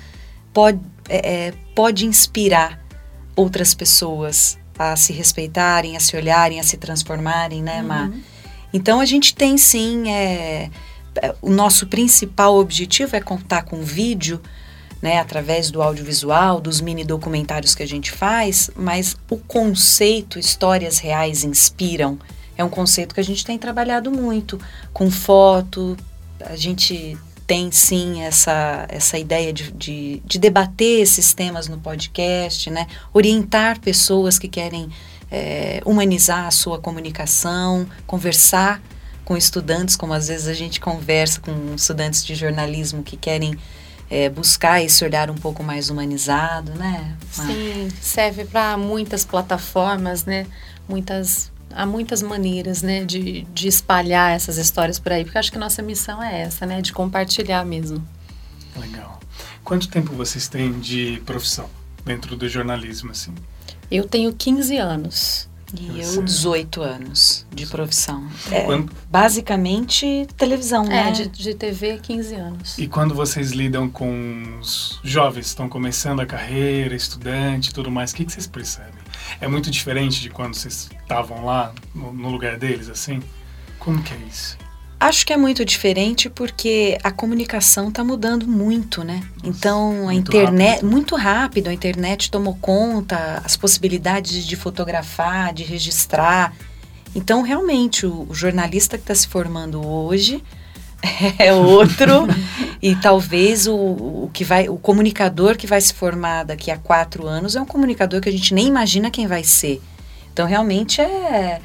[0.53, 2.81] pode é, é, pode inspirar
[3.37, 8.07] outras pessoas a se respeitarem, a se olharem, a se transformarem, né, Má?
[8.07, 8.20] Uhum.
[8.75, 10.70] Então a gente tem sim é,
[11.22, 14.40] é o nosso principal objetivo é contar com vídeo
[15.02, 20.98] né, através do audiovisual, dos mini documentários que a gente faz, mas o conceito histórias
[20.98, 22.18] reais inspiram
[22.56, 24.60] é um conceito que a gente tem trabalhado muito
[24.92, 25.96] com foto.
[26.44, 32.70] A gente tem sim essa, essa ideia de, de, de debater esses temas no podcast,
[32.70, 32.86] né?
[33.12, 34.88] orientar pessoas que querem
[35.30, 38.80] é, humanizar a sua comunicação, conversar
[39.24, 43.56] com estudantes, como às vezes a gente conversa com estudantes de jornalismo que querem
[44.12, 47.16] é, buscar esse olhar um pouco mais humanizado, né?
[47.31, 50.46] Sim, serve para muitas plataformas, né?
[50.87, 55.57] Muitas há muitas maneiras, né, de, de espalhar essas histórias por aí, porque acho que
[55.57, 58.07] nossa missão é essa, né, de compartilhar mesmo.
[58.77, 59.18] Legal.
[59.64, 61.70] Quanto tempo vocês têm de profissão
[62.05, 63.35] dentro do jornalismo, assim?
[63.90, 65.48] Eu tenho 15 anos.
[65.74, 68.26] E eu, 18 anos de profissão.
[68.50, 68.64] É,
[69.11, 71.12] basicamente, televisão, é, né?
[71.12, 72.78] De, de TV, 15 anos.
[72.78, 78.12] E quando vocês lidam com os jovens, estão começando a carreira, estudante e tudo mais,
[78.12, 79.02] o que, que vocês percebem?
[79.40, 83.22] É muito diferente de quando vocês estavam lá, no, no lugar deles, assim?
[83.78, 84.58] Como que é isso?
[85.02, 89.20] Acho que é muito diferente porque a comunicação está mudando muito, né?
[89.42, 90.90] Nossa, então a internet, rápido.
[90.92, 96.54] muito rápido, a internet tomou conta, as possibilidades de fotografar, de registrar.
[97.16, 100.40] Então realmente o, o jornalista que está se formando hoje
[101.36, 102.28] é outro
[102.80, 107.26] e talvez o, o que vai, o comunicador que vai se formar daqui a quatro
[107.26, 109.82] anos é um comunicador que a gente nem imagina quem vai ser.
[110.32, 111.60] Então realmente é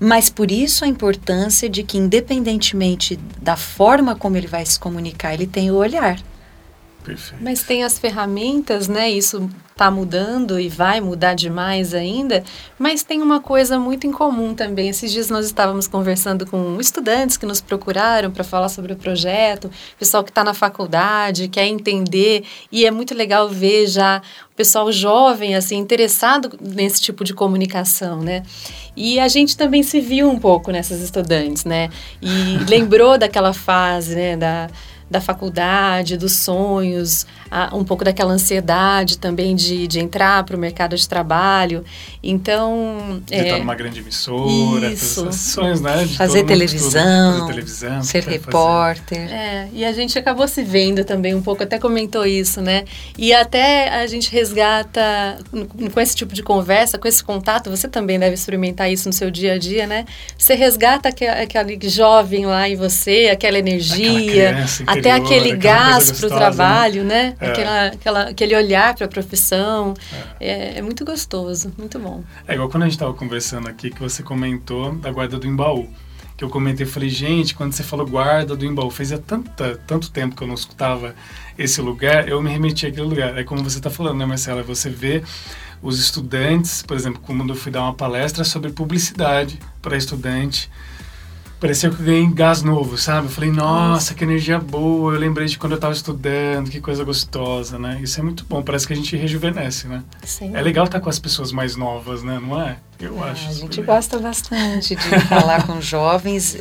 [0.00, 5.34] mas por isso a importância de que, independentemente da forma como ele vai se comunicar,
[5.34, 6.18] ele tem o olhar.
[7.04, 7.42] Perfeito.
[7.42, 9.10] Mas tem as ferramentas, né?
[9.10, 9.48] Isso
[9.80, 12.44] está mudando e vai mudar demais ainda.
[12.78, 14.90] Mas tem uma coisa muito em comum também.
[14.90, 19.70] Esses dias nós estávamos conversando com estudantes que nos procuraram para falar sobre o projeto,
[19.98, 22.44] pessoal que está na faculdade, quer entender.
[22.70, 24.20] E é muito legal ver já
[24.52, 28.42] o pessoal jovem, assim, interessado nesse tipo de comunicação, né?
[28.94, 31.88] E a gente também se viu um pouco nessas estudantes, né?
[32.20, 34.36] E lembrou daquela fase, né?
[34.36, 34.68] Da,
[35.10, 37.26] da faculdade, dos sonhos,
[37.72, 41.84] um pouco daquela ansiedade também de, de entrar para o mercado de trabalho.
[42.22, 43.20] Então.
[43.26, 45.32] De é, estar numa grande emissora, isso.
[45.32, 46.04] sonhos, né?
[46.04, 49.30] De fazer, televisão, fazer televisão, ser repórter.
[49.32, 52.84] É, e a gente acabou se vendo também um pouco, até comentou isso, né?
[53.18, 55.38] E até a gente resgata,
[55.92, 59.30] com esse tipo de conversa, com esse contato, você também deve experimentar isso no seu
[59.30, 60.04] dia a dia, né?
[60.38, 64.64] Você resgata aquele, aquele jovem lá em você, aquela energia,
[65.00, 67.10] até aquele gás para o trabalho, né?
[67.10, 67.36] né?
[67.40, 67.50] É.
[67.50, 69.94] Aquela, aquela, aquele olhar para a profissão.
[70.40, 70.48] É.
[70.48, 70.78] é.
[70.78, 72.22] É, muito gostoso, muito bom.
[72.46, 75.88] É igual quando a gente estava conversando aqui, que você comentou da guarda do Embaú.
[76.36, 80.34] Que eu comentei, falei, gente, quando você falou guarda do Embaú, fazia tanta, tanto tempo
[80.34, 81.14] que eu não escutava
[81.58, 83.36] esse lugar, eu me remeti àquele lugar.
[83.36, 84.62] É como você está falando, né, Marcela?
[84.62, 85.22] Você vê
[85.82, 90.70] os estudantes, por exemplo, quando eu fui dar uma palestra sobre publicidade para estudante,
[91.60, 93.26] parecia que eu ganhei gás novo, sabe?
[93.26, 95.14] Eu falei, nossa, que energia boa.
[95.14, 98.00] Eu lembrei de quando eu estava estudando, que coisa gostosa, né?
[98.02, 100.02] Isso é muito bom, parece que a gente rejuvenesce, né?
[100.24, 100.56] Sim.
[100.56, 102.40] É legal estar com as pessoas mais novas, né?
[102.40, 102.78] Não é?
[102.98, 103.48] Eu é, acho.
[103.48, 106.56] A gente gosta bastante de falar com jovens.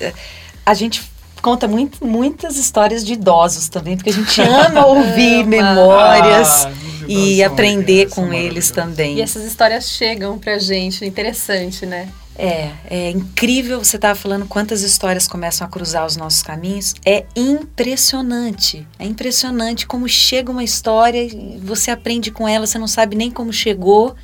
[0.65, 1.01] A gente
[1.41, 6.71] conta muito, muitas histórias de idosos também, porque a gente ama ouvir memórias ah,
[7.07, 9.17] e aprender com eles também.
[9.17, 12.09] E essas histórias chegam pra gente, interessante, né?
[12.41, 13.83] É, é incrível.
[13.83, 16.95] Você estava falando quantas histórias começam a cruzar os nossos caminhos.
[17.05, 18.87] É impressionante.
[18.97, 21.27] É impressionante como chega uma história,
[21.61, 24.15] você aprende com ela, você não sabe nem como chegou,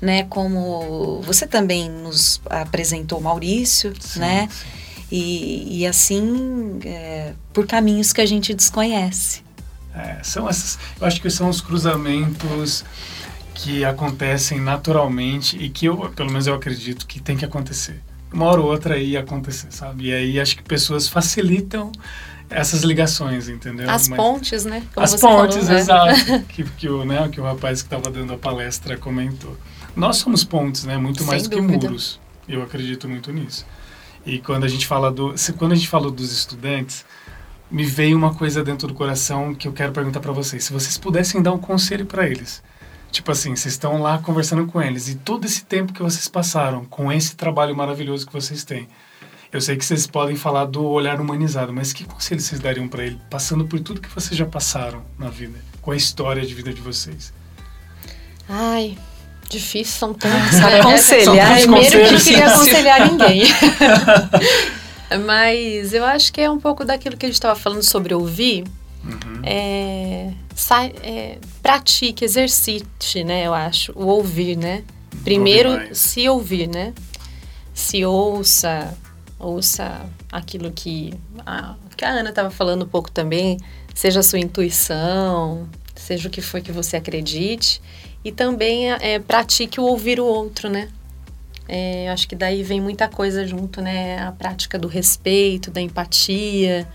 [0.00, 0.22] né?
[0.22, 4.48] Como você também nos apresentou Maurício, sim, né?
[4.48, 4.66] Sim.
[5.10, 9.42] E, e assim, é, por caminhos que a gente desconhece.
[9.92, 10.78] É, são essas.
[11.00, 12.84] Eu acho que são os cruzamentos
[13.64, 17.98] que acontecem naturalmente e que eu, pelo menos eu acredito que tem que acontecer.
[18.30, 20.08] Uma hora ou outra ia acontecer, sabe?
[20.08, 21.90] E aí acho que pessoas facilitam
[22.50, 23.88] essas ligações, entendeu?
[23.88, 24.82] As Mas, pontes, né?
[24.92, 25.80] Como as pontes, falou, né?
[25.80, 26.44] exato.
[26.48, 29.56] que, que, o, né, que o rapaz que estava dando a palestra comentou.
[29.96, 30.98] Nós somos pontes, né?
[30.98, 32.20] Muito mais do que muros.
[32.46, 33.64] Eu acredito muito nisso.
[34.26, 37.06] E quando a gente fala do, quando a gente falou dos estudantes,
[37.70, 40.64] me veio uma coisa dentro do coração que eu quero perguntar para vocês.
[40.64, 42.62] Se vocês pudessem dar um conselho para eles,
[43.14, 46.84] Tipo assim, vocês estão lá conversando com eles e todo esse tempo que vocês passaram
[46.84, 48.88] com esse trabalho maravilhoso que vocês têm.
[49.52, 53.04] Eu sei que vocês podem falar do olhar humanizado, mas que conselho vocês dariam para
[53.04, 56.74] ele, passando por tudo que vocês já passaram na vida, com a história de vida
[56.74, 57.32] de vocês?
[58.48, 58.98] Ai,
[59.48, 60.58] difícil, são tantos.
[60.58, 60.80] Né?
[60.80, 63.42] Aconselhar, primeiro que queria aconselhar ninguém.
[65.24, 68.64] mas eu acho que é um pouco daquilo que a gente estava falando sobre ouvir.
[69.04, 69.40] Uhum.
[69.44, 73.46] É, sai, é, pratique, exercite, né?
[73.46, 74.84] Eu acho, o ouvir, né?
[75.24, 76.92] Primeiro, se ouvir, né?
[77.72, 78.94] Se ouça,
[79.38, 81.14] ouça aquilo que
[81.46, 83.58] a, que a Ana estava falando um pouco também,
[83.94, 87.80] seja a sua intuição, seja o que foi que você acredite,
[88.22, 90.90] e também é, pratique o ouvir o outro, né?
[91.66, 94.18] É, acho que daí vem muita coisa junto, né?
[94.18, 96.86] A prática do respeito, da empatia,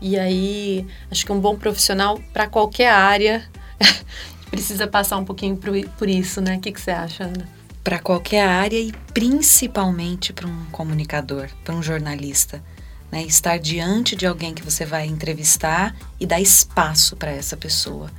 [0.00, 3.50] e aí, acho que um bom profissional para qualquer área
[4.50, 6.56] precisa passar um pouquinho por, por isso, né?
[6.56, 7.48] O que, que você acha, Ana?
[7.82, 12.62] Para qualquer área e principalmente para um comunicador, para um jornalista.
[13.10, 13.22] Né?
[13.24, 18.10] Estar diante de alguém que você vai entrevistar e dar espaço para essa pessoa.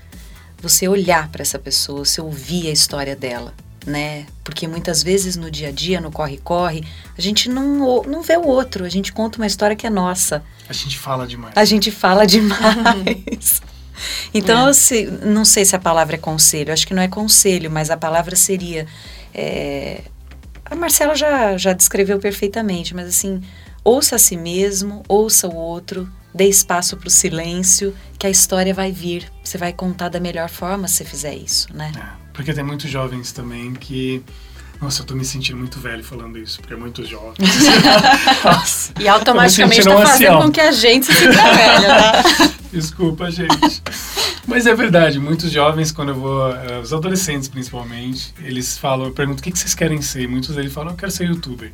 [0.61, 3.53] Você olhar para essa pessoa, você ouvir a história dela
[3.85, 4.25] né?
[4.43, 6.83] Porque muitas vezes no dia a dia, no corre-corre,
[7.17, 10.43] a gente não, não vê o outro, a gente conta uma história que é nossa.
[10.67, 11.53] A gente fala demais.
[11.55, 13.61] A gente fala demais.
[14.33, 14.73] Então, é.
[14.73, 17.97] se, não sei se a palavra é conselho, acho que não é conselho, mas a
[17.97, 18.87] palavra seria.
[19.33, 20.01] É,
[20.65, 23.41] a Marcela já, já descreveu perfeitamente, mas assim,
[23.83, 28.73] ouça a si mesmo, ouça o outro, dê espaço para o silêncio, que a história
[28.73, 29.31] vai vir.
[29.43, 31.91] Você vai contar da melhor forma se fizer isso, né?
[31.95, 32.23] É.
[32.33, 34.23] Porque tem muitos jovens também que.
[34.83, 37.35] Nossa, eu tô me sentindo muito velho falando isso, porque é muito jovem.
[38.43, 42.23] Nossa, e automaticamente tá fazendo com que a gente se sinta velha, tá?
[42.69, 43.81] Desculpa, gente.
[44.45, 49.13] Mas é verdade, muitos jovens, quando eu vou, uh, os adolescentes principalmente, eles falam, eu
[49.13, 50.27] pergunto o que, que vocês querem ser.
[50.27, 51.71] Muitos deles falam, eu quero ser youtuber.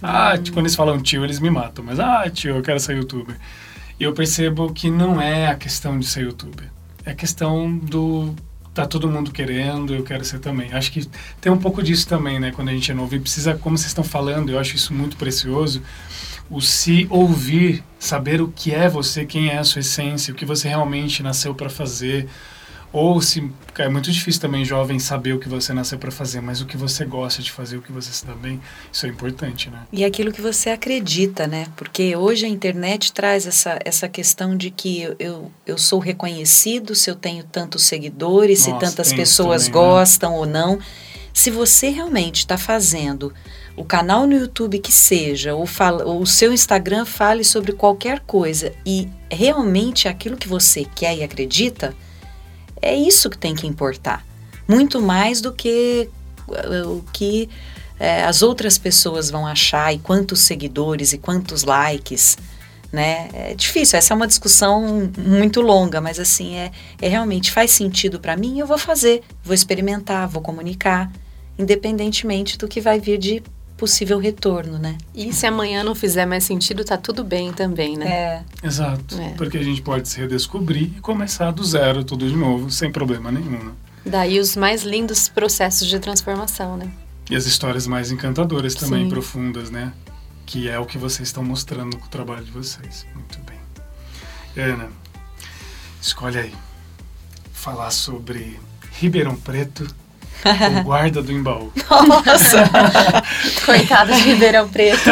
[0.00, 0.44] Ah, hum.
[0.52, 1.84] quando eles falam tio, eles me matam.
[1.84, 3.36] Mas, ah, tio, eu quero ser youtuber.
[3.98, 6.70] E eu percebo que não é a questão de ser youtuber.
[7.04, 8.32] É a questão do
[8.74, 10.72] tá todo mundo querendo, eu quero ser também.
[10.72, 11.08] Acho que
[11.40, 12.52] tem um pouco disso também, né?
[12.52, 15.16] Quando a gente é novo e precisa, como vocês estão falando, eu acho isso muito
[15.16, 15.82] precioso,
[16.50, 20.44] o se ouvir, saber o que é você, quem é a sua essência, o que
[20.44, 22.28] você realmente nasceu para fazer,
[22.92, 26.60] Ou se é muito difícil também jovem saber o que você nasceu para fazer, mas
[26.60, 28.60] o que você gosta de fazer, o que você se dá bem,
[28.92, 29.84] isso é importante, né?
[29.90, 31.66] E aquilo que você acredita, né?
[31.74, 37.10] Porque hoje a internet traz essa, essa questão de que eu, eu sou reconhecido se
[37.10, 39.88] eu tenho tantos seguidores, Nossa, se tantas pessoas também, né?
[39.88, 40.36] gostam né?
[40.36, 40.78] ou não.
[41.32, 43.32] Se você realmente está fazendo
[43.74, 48.20] o canal no YouTube que seja, ou, fala, ou o seu Instagram fale sobre qualquer
[48.20, 51.94] coisa e realmente aquilo que você quer e acredita,
[52.82, 54.26] é isso que tem que importar.
[54.68, 56.08] Muito mais do que
[56.48, 57.48] uh, o que
[57.98, 62.36] é, as outras pessoas vão achar e quantos seguidores e quantos likes.
[62.92, 63.30] Né?
[63.32, 68.20] É difícil, essa é uma discussão muito longa, mas assim, é, é realmente faz sentido
[68.20, 71.10] para mim, eu vou fazer, vou experimentar, vou comunicar,
[71.58, 73.42] independentemente do que vai vir de
[73.82, 74.96] possível retorno, né?
[75.12, 78.06] E se amanhã não fizer mais sentido, tá tudo bem também, né?
[78.06, 78.44] É.
[78.62, 79.20] Exato.
[79.20, 79.30] É.
[79.30, 83.32] Porque a gente pode se redescobrir e começar do zero, tudo de novo, sem problema
[83.32, 83.58] nenhum.
[83.58, 83.72] Né?
[84.06, 86.92] Daí os mais lindos processos de transformação, né?
[87.28, 89.10] E as histórias mais encantadoras também, Sim.
[89.10, 89.92] profundas, né?
[90.46, 93.04] Que é o que vocês estão mostrando com o trabalho de vocês.
[93.16, 94.64] Muito bem.
[94.64, 94.90] Ana,
[96.00, 96.54] escolhe aí.
[97.52, 98.60] Falar sobre
[98.92, 99.92] Ribeirão Preto
[100.48, 101.72] o guarda do embaú.
[102.06, 102.68] Nossa!
[103.64, 105.10] Coitado de Ribeirão Preto.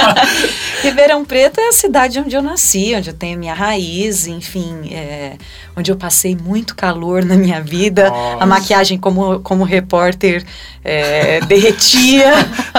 [0.82, 5.36] Ribeirão Preto é a cidade onde eu nasci, onde eu tenho minha raiz, enfim, é,
[5.76, 8.10] onde eu passei muito calor na minha vida.
[8.10, 8.42] Nossa.
[8.42, 10.44] A maquiagem como, como repórter
[10.84, 12.32] é, derretia.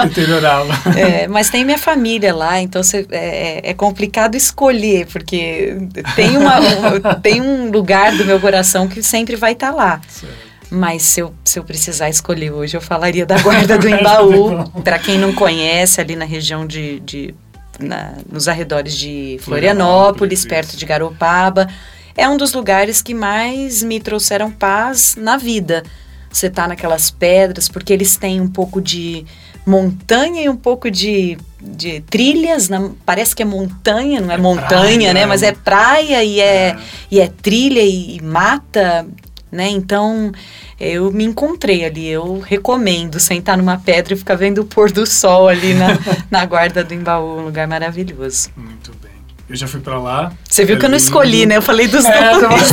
[0.04, 0.72] Deteriorava.
[0.98, 5.76] É, mas tem minha família lá, então cê, é, é, complicado escolher, porque
[6.14, 10.00] tem, uma, um, tem um lugar do meu coração que sempre vai estar tá lá.
[10.08, 10.43] Certo.
[10.74, 14.68] Mas se eu, se eu precisar escolher hoje, eu falaria da Guarda do Embaú.
[14.82, 17.00] Para quem não conhece, ali na região de.
[17.00, 17.34] de
[17.78, 21.68] na, nos arredores de Florianópolis, perto de Garopaba.
[22.16, 25.82] É um dos lugares que mais me trouxeram paz na vida.
[26.30, 29.24] Você tá naquelas pedras, porque eles têm um pouco de
[29.66, 32.68] montanha e um pouco de, de trilhas.
[32.68, 35.26] Na, parece que é montanha, não é, é montanha, praia, né?
[35.26, 36.76] Mas é praia e é, é.
[37.10, 39.06] E é trilha e, e mata,
[39.54, 39.68] né?
[39.68, 40.32] Então
[40.78, 42.08] eu me encontrei ali.
[42.08, 45.98] Eu recomendo sentar numa pedra e ficar vendo o pôr do sol ali na,
[46.30, 48.50] na guarda do Embaú, um lugar maravilhoso.
[48.56, 49.12] Muito bem.
[49.48, 50.32] Eu já fui para lá.
[50.48, 51.56] Você viu que eu não escolhi, né?
[51.56, 52.72] Eu falei dos é, dois.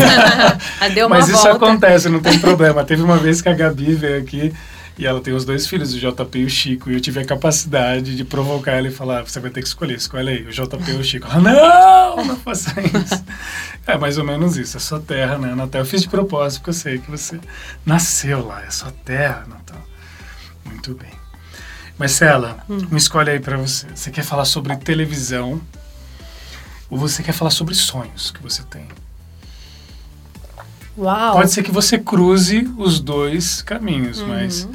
[0.95, 1.47] Deu uma Mas volta.
[1.47, 2.83] isso acontece, não tem problema.
[2.83, 4.53] Teve uma vez que a Gabi veio aqui
[4.97, 6.89] e ela tem os dois filhos, o JP e o Chico.
[6.89, 9.95] E eu tive a capacidade de provocar ela e falar: você vai ter que escolher,
[9.95, 11.27] escolhe aí, o JP ou o Chico.
[11.27, 13.23] Ela, não, não faça isso.
[13.87, 15.81] é mais ou menos isso, é sua terra, né, Natal?
[15.81, 17.39] Eu fiz de propósito, porque eu sei que você
[17.85, 19.81] nasceu lá, é sua terra, Natal.
[20.65, 21.11] Muito bem.
[21.97, 22.79] Marcela, hum.
[22.89, 23.87] uma escolha aí para você.
[23.93, 25.61] Você quer falar sobre televisão
[26.89, 28.87] ou você quer falar sobre sonhos que você tem?
[30.97, 31.33] Uau.
[31.33, 34.27] Pode ser que você cruze os dois caminhos, uhum.
[34.27, 34.67] mas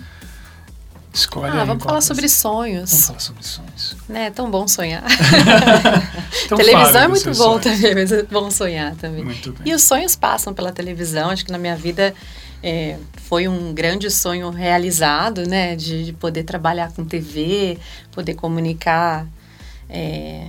[1.13, 1.59] escolhe.
[1.59, 2.91] Ah, vamos falar sobre sonhos.
[2.91, 3.97] Vamos falar sobre sonhos.
[4.09, 5.05] Né, é tão bom sonhar.
[6.45, 7.63] então televisão é muito bom sonhos.
[7.63, 9.25] também, mas é bom sonhar também.
[9.25, 9.73] Muito bem.
[9.73, 11.31] E os sonhos passam pela televisão.
[11.31, 12.15] Acho que na minha vida
[12.63, 12.97] é,
[13.29, 17.79] foi um grande sonho realizado, né, de, de poder trabalhar com TV,
[18.13, 19.27] poder comunicar.
[19.89, 20.49] É,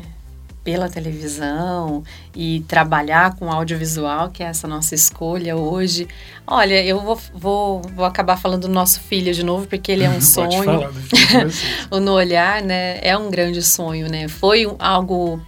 [0.68, 2.04] pela televisão
[2.36, 6.10] e trabalhar com audiovisual, que é essa nossa escolha hoje.
[6.46, 10.10] Olha, eu vou, vou, vou acabar falando do nosso filho de novo, porque ele é
[10.10, 10.62] um sonho.
[10.64, 10.92] Falar,
[11.90, 14.28] o No Olhar, né, é um grande sonho, né?
[14.28, 15.40] Foi algo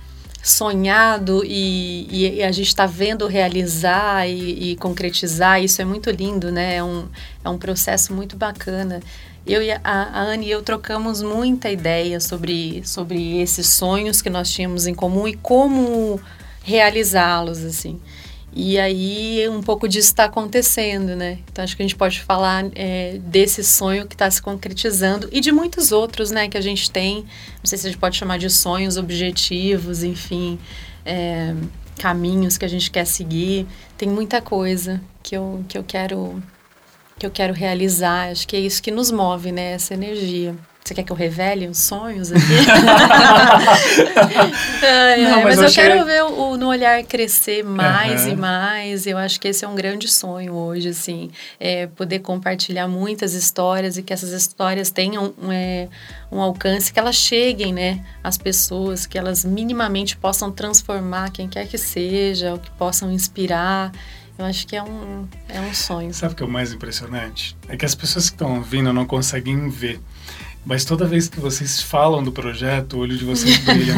[0.42, 6.50] sonhado e, e, a gente está vendo realizar e, e, concretizar, isso é muito lindo,
[6.50, 6.78] né?
[6.78, 7.10] É um,
[7.44, 9.02] é um processo muito bacana.
[9.46, 14.30] Eu e a, a Anne e eu trocamos muita ideia sobre, sobre esses sonhos que
[14.30, 16.20] nós tínhamos em comum e como
[16.64, 18.00] realizá-los, assim.
[18.52, 21.40] E aí um pouco disso está acontecendo, né?
[21.52, 25.40] Então acho que a gente pode falar é, desse sonho que está se concretizando e
[25.40, 26.50] de muitos outros, né?
[26.50, 27.18] Que a gente tem.
[27.58, 30.60] Não sei se a gente pode chamar de sonhos, objetivos, enfim,
[31.06, 31.54] é,
[32.00, 33.68] caminhos que a gente quer seguir.
[33.98, 36.42] Tem muita coisa que eu, que eu quero
[37.20, 38.32] que eu quero realizar.
[38.32, 39.74] Acho que é isso que nos move, né?
[39.74, 40.56] Essa energia.
[40.84, 42.42] Você quer que eu revele os sonhos aqui?
[45.22, 45.84] Não, mas, mas, eu, achei...
[45.84, 48.32] quero ver o, No Olhar crescer mais uhum.
[48.32, 49.06] e mais.
[49.06, 51.30] Eu acho que esse é um grande sonho hoje, assim.
[51.60, 55.88] É poder compartilhar muitas histórias e que essas histórias tenham é,
[56.32, 58.04] um alcance, que elas cheguem, né?
[58.24, 63.92] Às pessoas, que elas minimamente possam transformar quem quer que seja, ou que possam inspirar.
[64.40, 66.14] Eu acho que é um, é um sonho.
[66.14, 67.58] Sabe o que é o mais impressionante?
[67.68, 70.00] É que as pessoas que estão ouvindo não conseguem ver.
[70.66, 73.94] Mas toda vez que vocês falam do projeto, o olho de vocês brilha.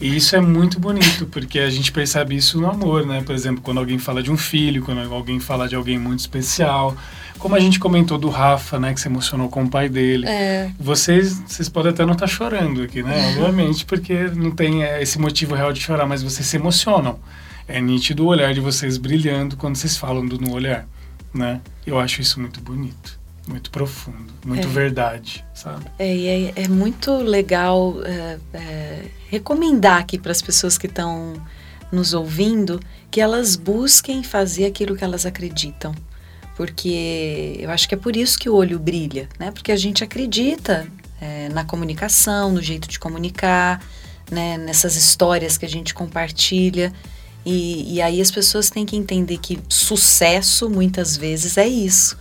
[0.00, 3.22] E isso é muito bonito, porque a gente percebe isso no amor, né?
[3.22, 6.96] Por exemplo, quando alguém fala de um filho, quando alguém fala de alguém muito especial.
[7.36, 8.94] Como a gente comentou do Rafa, né?
[8.94, 10.28] Que se emocionou com o pai dele.
[10.28, 10.70] É.
[10.78, 13.34] Vocês, vocês podem até não estar chorando aqui, né?
[13.34, 17.18] Obviamente, porque não tem é, esse motivo real de chorar, mas vocês se emocionam.
[17.66, 20.86] É nítido o olhar de vocês brilhando quando vocês falam do no olhar,
[21.32, 21.60] né?
[21.86, 24.70] Eu acho isso muito bonito muito profundo, muito É.
[24.70, 25.84] verdade, sabe?
[25.98, 31.34] É, é, é muito legal é, é, recomendar aqui para as pessoas que estão
[31.92, 35.94] nos ouvindo que elas busquem fazer aquilo que elas acreditam.
[36.56, 39.50] Porque eu acho que é por isso que o olho brilha, né?
[39.50, 40.86] Porque a gente acredita
[41.20, 43.84] é, na comunicação, no jeito de comunicar,
[44.30, 44.56] né?
[44.56, 46.92] nessas histórias que a gente compartilha.
[47.44, 52.18] E, e aí as pessoas têm que entender que sucesso, muitas vezes, é isso.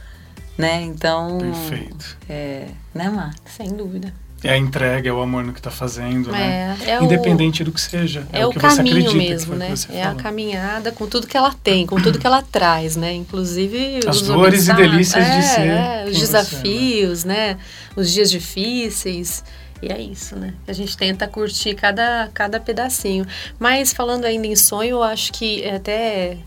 [0.58, 0.82] Né?
[0.82, 1.38] Então.
[1.40, 2.18] Perfeito.
[2.30, 3.34] É, né, Mar?
[3.46, 4.14] Sem dúvida.
[4.44, 6.78] É a entrega, é o amor no que está fazendo, né?
[6.86, 8.28] É, é o, Independente do que seja.
[8.34, 9.70] é o, que você caminho mesmo, o né?
[9.70, 13.14] você É a caminhada com tudo que ela tem, com tudo que ela traz, né?
[13.14, 17.24] Inclusive As os dores e obstáculos, delícias de é, ser é, os você é, desafios,
[17.24, 17.58] né?
[17.96, 19.46] Os dias difíceis.
[19.84, 20.54] E é isso, né?
[20.66, 23.26] A gente tenta curtir cada, cada pedacinho.
[23.60, 26.38] Mas falando ainda em sonho, eu acho que até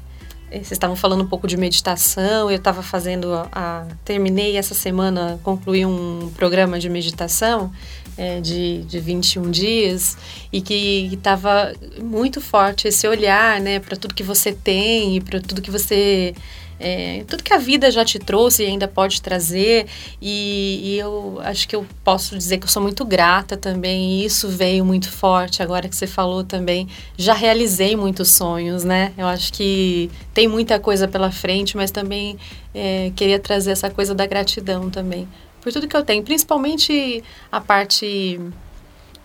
[0.51, 2.51] eh, vocês estavam falando um pouco de meditação.
[2.51, 7.70] Eu estava fazendo a, terminei essa semana, concluí um programa de meditação
[8.16, 10.16] eh, de, de 21 dias
[10.51, 15.43] e que estava muito forte esse olhar, né, para tudo que você tem e para
[15.43, 16.34] tudo que você
[16.78, 19.86] é, tudo que a vida já te trouxe e ainda pode trazer
[20.20, 24.24] e, e eu acho que eu posso dizer que eu sou muito grata também e
[24.24, 26.86] isso veio muito forte agora que você falou também.
[27.16, 29.12] Já realizei muitos sonhos né?
[29.16, 32.36] Eu acho que tem muita coisa pela frente mas também
[32.74, 35.26] é, queria trazer essa coisa da gratidão também
[35.60, 38.38] por tudo que eu tenho principalmente a parte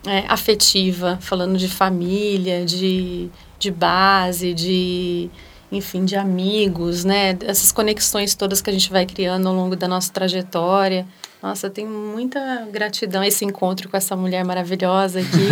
[0.08, 3.30] é, afetiva falando de família de,
[3.60, 5.30] de base de
[5.72, 7.38] enfim, de amigos, né?
[7.46, 11.06] Essas conexões todas que a gente vai criando ao longo da nossa trajetória.
[11.42, 15.48] Nossa, eu tenho muita gratidão a esse encontro com essa mulher maravilhosa aqui.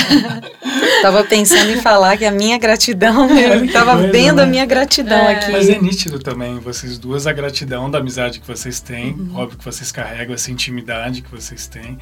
[1.02, 4.42] Tava pensando em falar que a minha gratidão, eu que tava coisa, vendo né?
[4.44, 5.34] a minha gratidão É.
[5.34, 5.52] aqui.
[5.52, 9.12] Mas é nítido também, vocês duas, a gratidão da amizade que vocês têm.
[9.12, 9.36] Uhum.
[9.36, 11.98] Óbvio que vocês carregam essa intimidade que vocês têm.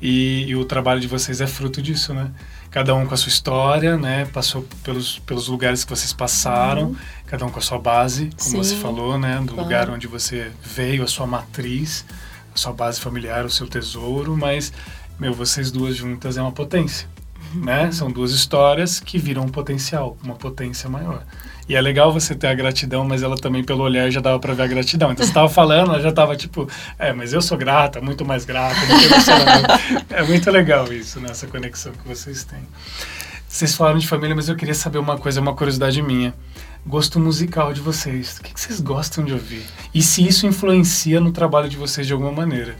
[0.00, 2.30] E, e o trabalho de vocês é fruto disso, né?
[2.70, 4.26] Cada um com a sua história, né?
[4.26, 6.94] Passou pelos, pelos lugares que vocês passaram,
[7.26, 8.64] cada um com a sua base, como Uhum.
[8.64, 9.38] Sim, você falou, né?
[9.40, 9.62] Do claro.
[9.62, 12.04] lugar onde você veio, a sua matriz,
[12.54, 14.36] a sua base familiar, o seu tesouro.
[14.36, 14.72] Mas,
[15.18, 17.08] meu, vocês duas juntas é uma potência.
[17.54, 17.90] Né?
[17.92, 21.24] São duas histórias que viram um potencial, uma potência maior.
[21.68, 24.54] E é legal você ter a gratidão, mas ela também pelo olhar já dava para
[24.54, 25.12] ver a gratidão.
[25.12, 28.44] Então você estava falando, ela já estava tipo, é, mas eu sou grata, muito mais
[28.44, 28.74] grata.
[30.10, 31.28] é muito legal isso, né?
[31.30, 32.60] essa conexão que vocês têm.
[33.48, 36.34] Vocês falaram de família, mas eu queria saber uma coisa, uma curiosidade minha.
[36.86, 38.38] Gosto musical de vocês.
[38.38, 39.64] O que vocês gostam de ouvir?
[39.94, 42.76] E se isso influencia no trabalho de vocês de alguma maneira?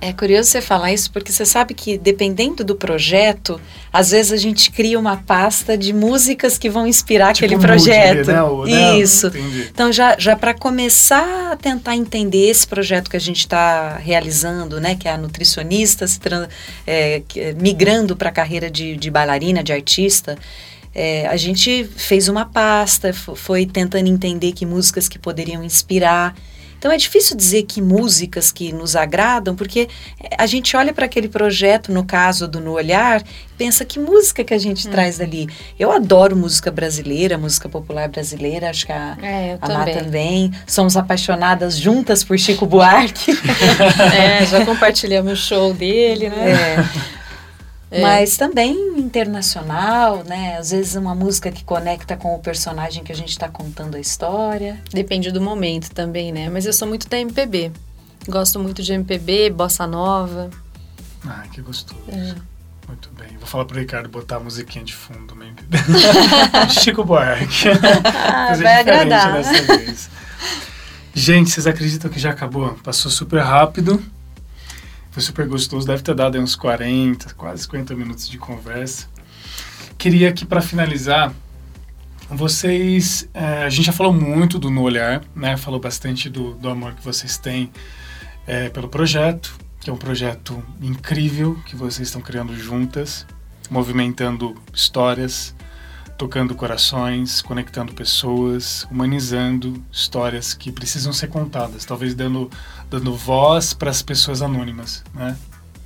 [0.00, 3.60] É curioso você falar isso, porque você sabe que dependendo do projeto,
[3.92, 7.58] às vezes a gente cria uma pasta de músicas que vão inspirar Tipo aquele um
[7.58, 8.26] mood, projeto.
[8.28, 8.42] né?
[8.44, 8.96] O- né?
[8.98, 9.26] Isso.
[9.68, 14.80] Então, já, já para começar a tentar entender esse projeto que a gente está realizando,
[14.80, 16.20] né, que é a nutricionista se
[16.86, 20.38] é, é, migrando para a carreira de, de bailarina, de artista,
[20.94, 26.36] é, a gente fez uma pasta, fo- foi tentando entender que músicas que poderiam inspirar.
[26.78, 29.88] Então é difícil dizer que músicas que nos agradam, porque
[30.38, 33.22] a gente olha para aquele projeto, no caso do No Olhar,
[33.56, 35.48] pensa que música que a gente traz dali.
[35.78, 39.94] Eu adoro música brasileira, música popular brasileira, acho que a, É, a Má também.
[39.94, 40.52] também.
[40.66, 43.36] Somos apaixonadas juntas por Chico Buarque.
[44.14, 46.52] É, já compartilhamos o show dele, né?
[46.52, 47.08] É.
[47.90, 48.02] É.
[48.02, 50.56] Mas também internacional, né?
[50.58, 54.00] Às vezes uma música que conecta com o personagem que a gente está contando a
[54.00, 54.78] história.
[54.92, 56.50] Depende do momento também, né?
[56.50, 57.72] Mas eu sou muito da MPB.
[58.28, 60.50] Gosto muito de MPB, bossa nova.
[61.26, 62.00] Ah, que gostoso.
[62.08, 62.34] É.
[62.86, 63.28] Muito bem.
[63.38, 65.56] Vou falar pro Ricardo botar a musiquinha de fundo mesmo.
[66.80, 67.68] Chico Buarque.
[68.04, 69.32] Ah, Fazer vai diferente agradar.
[69.34, 70.10] dessa vez.
[71.14, 72.74] Gente, vocês acreditam que já acabou?
[72.84, 74.02] Passou super rápido.
[75.18, 75.84] Foi super gostoso.
[75.84, 79.08] Deve ter dado uns 40, quase 50 minutos de conversa.
[79.98, 81.34] Queria que, para finalizar,
[82.30, 83.28] vocês.
[83.34, 85.56] eh, a gente já falou muito do No Olhar, né?
[85.56, 87.68] Falou bastante do, do amor que vocês têm
[88.46, 93.26] eh, pelo projeto, que é um projeto incrível que vocês estão criando juntas,
[93.68, 95.52] movimentando histórias,
[96.18, 102.50] tocando corações, conectando pessoas, humanizando histórias que precisam ser contadas, talvez dando,
[102.90, 105.36] dando voz para as pessoas anônimas, né?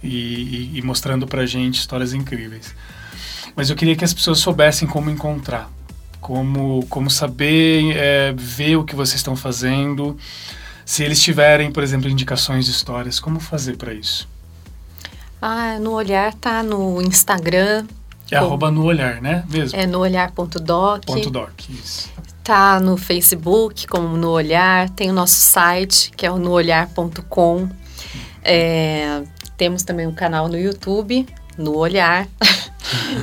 [0.03, 2.75] E, e, e mostrando para gente histórias incríveis.
[3.55, 5.71] Mas eu queria que as pessoas soubessem como encontrar,
[6.19, 10.17] como, como saber é, ver o que vocês estão fazendo.
[10.87, 14.27] Se eles tiverem, por exemplo, indicações de histórias, como fazer para isso?
[15.43, 17.87] Ah, no Olhar tá no Instagram.
[18.33, 19.45] É com, arroba no olhar, né?
[19.49, 19.79] Mesmo?
[19.79, 21.05] É no olhar.doc.
[21.05, 22.11] Ponto doc, isso.
[22.43, 24.91] Tá no Facebook, como no Olhar.
[24.91, 27.69] Tem o nosso site, que é o noolhar.com.
[28.43, 29.23] É,
[29.57, 31.25] temos também um canal no YouTube,
[31.57, 32.27] no Olhar.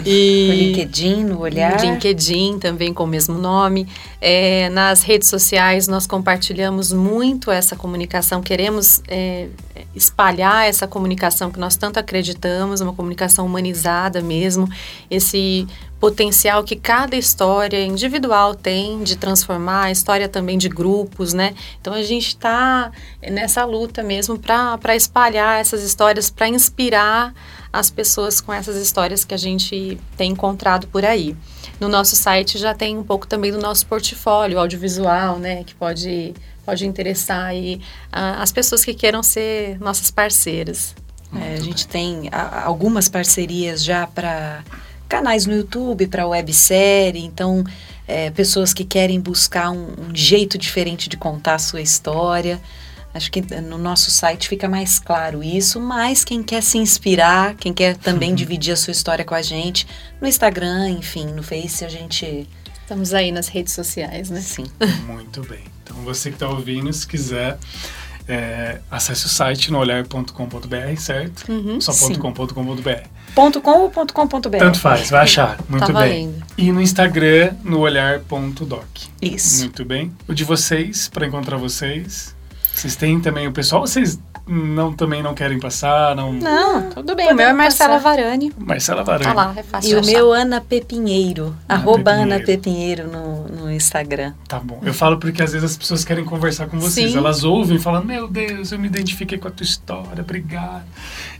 [0.05, 1.80] e no LinkedIn, no Olhar.
[1.80, 3.88] LinkedIn, também com o mesmo nome.
[4.22, 9.47] É, nas redes sociais, nós compartilhamos muito essa comunicação, queremos é,
[9.95, 14.70] espalhar essa comunicação que nós tanto acreditamos, uma comunicação humanizada mesmo,
[15.09, 15.67] esse
[15.99, 21.53] potencial que cada história individual tem de transformar, a história também de grupos, né?
[21.82, 22.91] Então a gente está
[23.22, 27.34] nessa luta mesmo para espalhar essas histórias, para inspirar
[27.72, 31.36] as pessoas com essas histórias que a gente tem encontrado por aí.
[31.80, 36.34] No nosso site já tem um pouco também do nosso portfólio audiovisual, né, que pode
[36.65, 37.82] pode interessar aí
[38.13, 40.95] uh, as pessoas que queiram ser nossas parceiras.
[41.36, 44.63] É, a gente tem a, algumas parcerias já para
[45.07, 47.63] canais no YouTube, para websérie, então
[48.07, 52.61] é, pessoas que querem buscar um, um jeito diferente de contar a sua história.
[53.20, 57.74] Acho que no nosso site fica mais claro isso, mas quem quer se inspirar, quem
[57.74, 59.86] quer também dividir a sua história com a gente,
[60.22, 62.47] no Instagram, enfim, no Face, a gente.
[62.82, 64.39] Estamos aí nas redes sociais, né?
[64.39, 64.63] Sim.
[65.05, 65.59] Muito bem.
[65.84, 67.59] Então, você que está ouvindo, se quiser,
[68.26, 71.51] é, acesse o site no olhar.com.br, certo?
[71.51, 73.07] Uhum, Só .com.com.br.
[73.36, 74.57] Ponto .com ou ponto .com.br?
[74.57, 75.59] Tanto faz, vai achar.
[75.67, 76.30] Muito tá bem.
[76.30, 76.45] Valendo.
[76.57, 78.88] E no Instagram, no olhar.doc.
[79.22, 79.59] Isso.
[79.59, 80.09] Muito bem.
[80.26, 82.34] O de vocês, para encontrar vocês,
[82.80, 86.32] vocês têm também o pessoal, vocês não também não querem passar, não?
[86.32, 87.32] Não, tudo bem.
[87.32, 88.51] O meu é Marcela Varani.
[88.57, 89.25] Marcela Varani.
[89.25, 89.97] Tá lá, é fácil.
[89.97, 92.34] E o meu Ana Pepinheiro, Ana arroba Pepinheiro.
[92.34, 94.34] Ana Pepinheiro no, no Instagram.
[94.47, 94.80] Tá bom.
[94.84, 97.11] Eu falo porque às vezes as pessoas querem conversar com vocês.
[97.11, 97.17] Sim.
[97.17, 100.86] Elas ouvem e falam: Meu Deus, eu me identifiquei com a tua história, obrigado.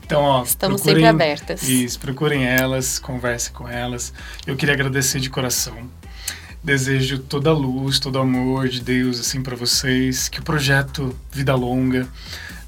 [0.06, 0.44] Então, ó.
[0.44, 1.64] Estamos procurem, sempre abertas.
[1.64, 4.12] Isso, procurem elas, conversem com elas.
[4.46, 5.76] Eu queria agradecer de coração.
[6.64, 11.16] Desejo toda a luz, todo o amor de Deus assim para vocês, que o projeto
[11.32, 12.08] Vida Longa,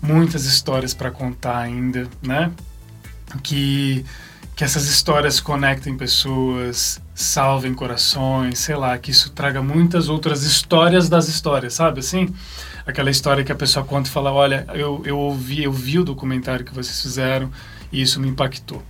[0.02, 2.52] muitas histórias para contar ainda, né?
[3.44, 4.06] Que
[4.62, 11.10] que essas histórias conectem pessoas, salvem corações, sei lá, que isso traga muitas outras histórias
[11.10, 12.30] das histórias, sabe assim?
[12.86, 16.04] Aquela história que a pessoa conta e fala, olha, eu, eu ouvi, eu vi o
[16.04, 17.50] documentário que vocês fizeram
[17.92, 18.84] e isso me impactou.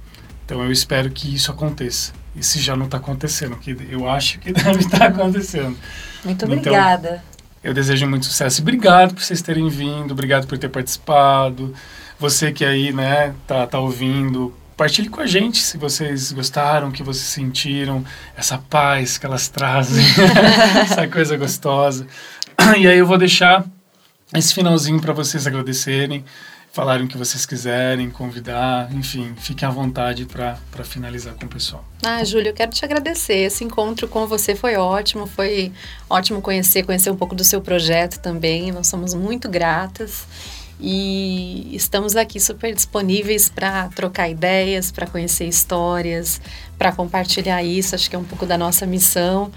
[0.45, 2.11] Então eu espero que isso aconteça.
[2.39, 5.77] Se já não está acontecendo, que eu acho que deve estar acontecendo.
[6.23, 7.23] Muito Então, obrigada.
[7.63, 8.61] Eu desejo muito sucesso.
[8.61, 11.73] Obrigado por vocês terem vindo, obrigado por ter participado.
[12.19, 16.91] Você que aí, né, tá, tá ouvindo, partilhe com a gente se vocês gostaram, o
[16.91, 18.03] que vocês sentiram,
[18.35, 20.03] essa paz que elas trazem,
[20.81, 22.07] essa coisa gostosa.
[22.79, 23.63] E aí eu vou deixar
[24.33, 26.23] esse finalzinho para vocês agradecerem,
[26.71, 31.83] falarem o que vocês quiserem, convidar, enfim, fiquem à vontade para finalizar com o pessoal.
[32.03, 33.39] Ah, Júlia, eu quero te agradecer.
[33.39, 35.71] Esse encontro com você foi ótimo, foi
[36.09, 38.71] ótimo conhecer, conhecer um pouco do seu projeto também.
[38.71, 40.25] Nós somos muito gratas
[40.79, 46.41] e estamos aqui super disponíveis para trocar ideias, para conhecer histórias,
[46.77, 47.95] para compartilhar isso.
[47.95, 49.51] Acho que é um pouco da nossa missão.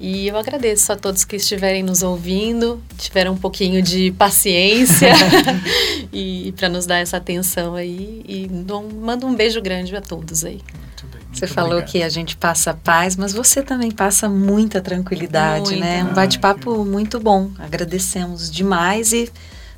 [0.00, 5.12] E eu agradeço a todos que estiverem nos ouvindo, tiveram um pouquinho de paciência
[6.10, 8.22] e para nos dar essa atenção aí.
[8.26, 10.62] E dou mando um beijo grande a todos aí.
[10.72, 11.20] Muito bem.
[11.32, 11.92] Você muito falou obrigado.
[11.92, 15.84] que a gente passa paz, mas você também passa muita tranquilidade, Muita.
[15.84, 16.04] né?
[16.04, 17.50] Um bate-papo muito bom.
[17.58, 19.30] Agradecemos demais e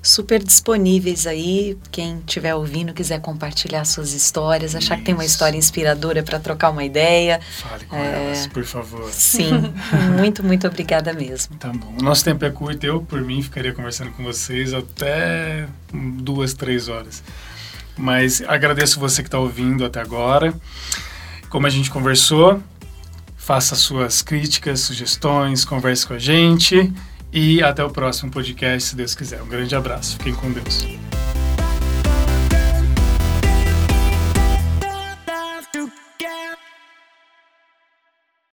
[0.02, 1.78] super disponíveis aí.
[1.90, 5.34] Quem estiver ouvindo, quiser compartilhar suas histórias, achar que tem uma Isso.
[5.34, 7.40] história inspiradora para trocar uma ideia.
[7.60, 8.26] Fale com É.
[8.26, 9.08] elas, por favor.
[9.12, 9.72] Sim,
[10.18, 11.56] muito, muito obrigada mesmo.
[11.56, 11.94] Tá bom.
[12.00, 12.84] O nosso tempo é curto.
[12.84, 17.22] Eu, por mim, ficaria conversando com vocês até duas, três horas.
[17.96, 20.52] Mas agradeço você que está ouvindo até agora.
[21.48, 22.60] Como a gente conversou,
[23.36, 26.90] faça suas críticas, sugestões, converse com a gente.
[27.32, 29.42] E até o próximo podcast, se Deus quiser.
[29.42, 30.18] Um grande abraço.
[30.18, 31.11] Fiquem com Deus.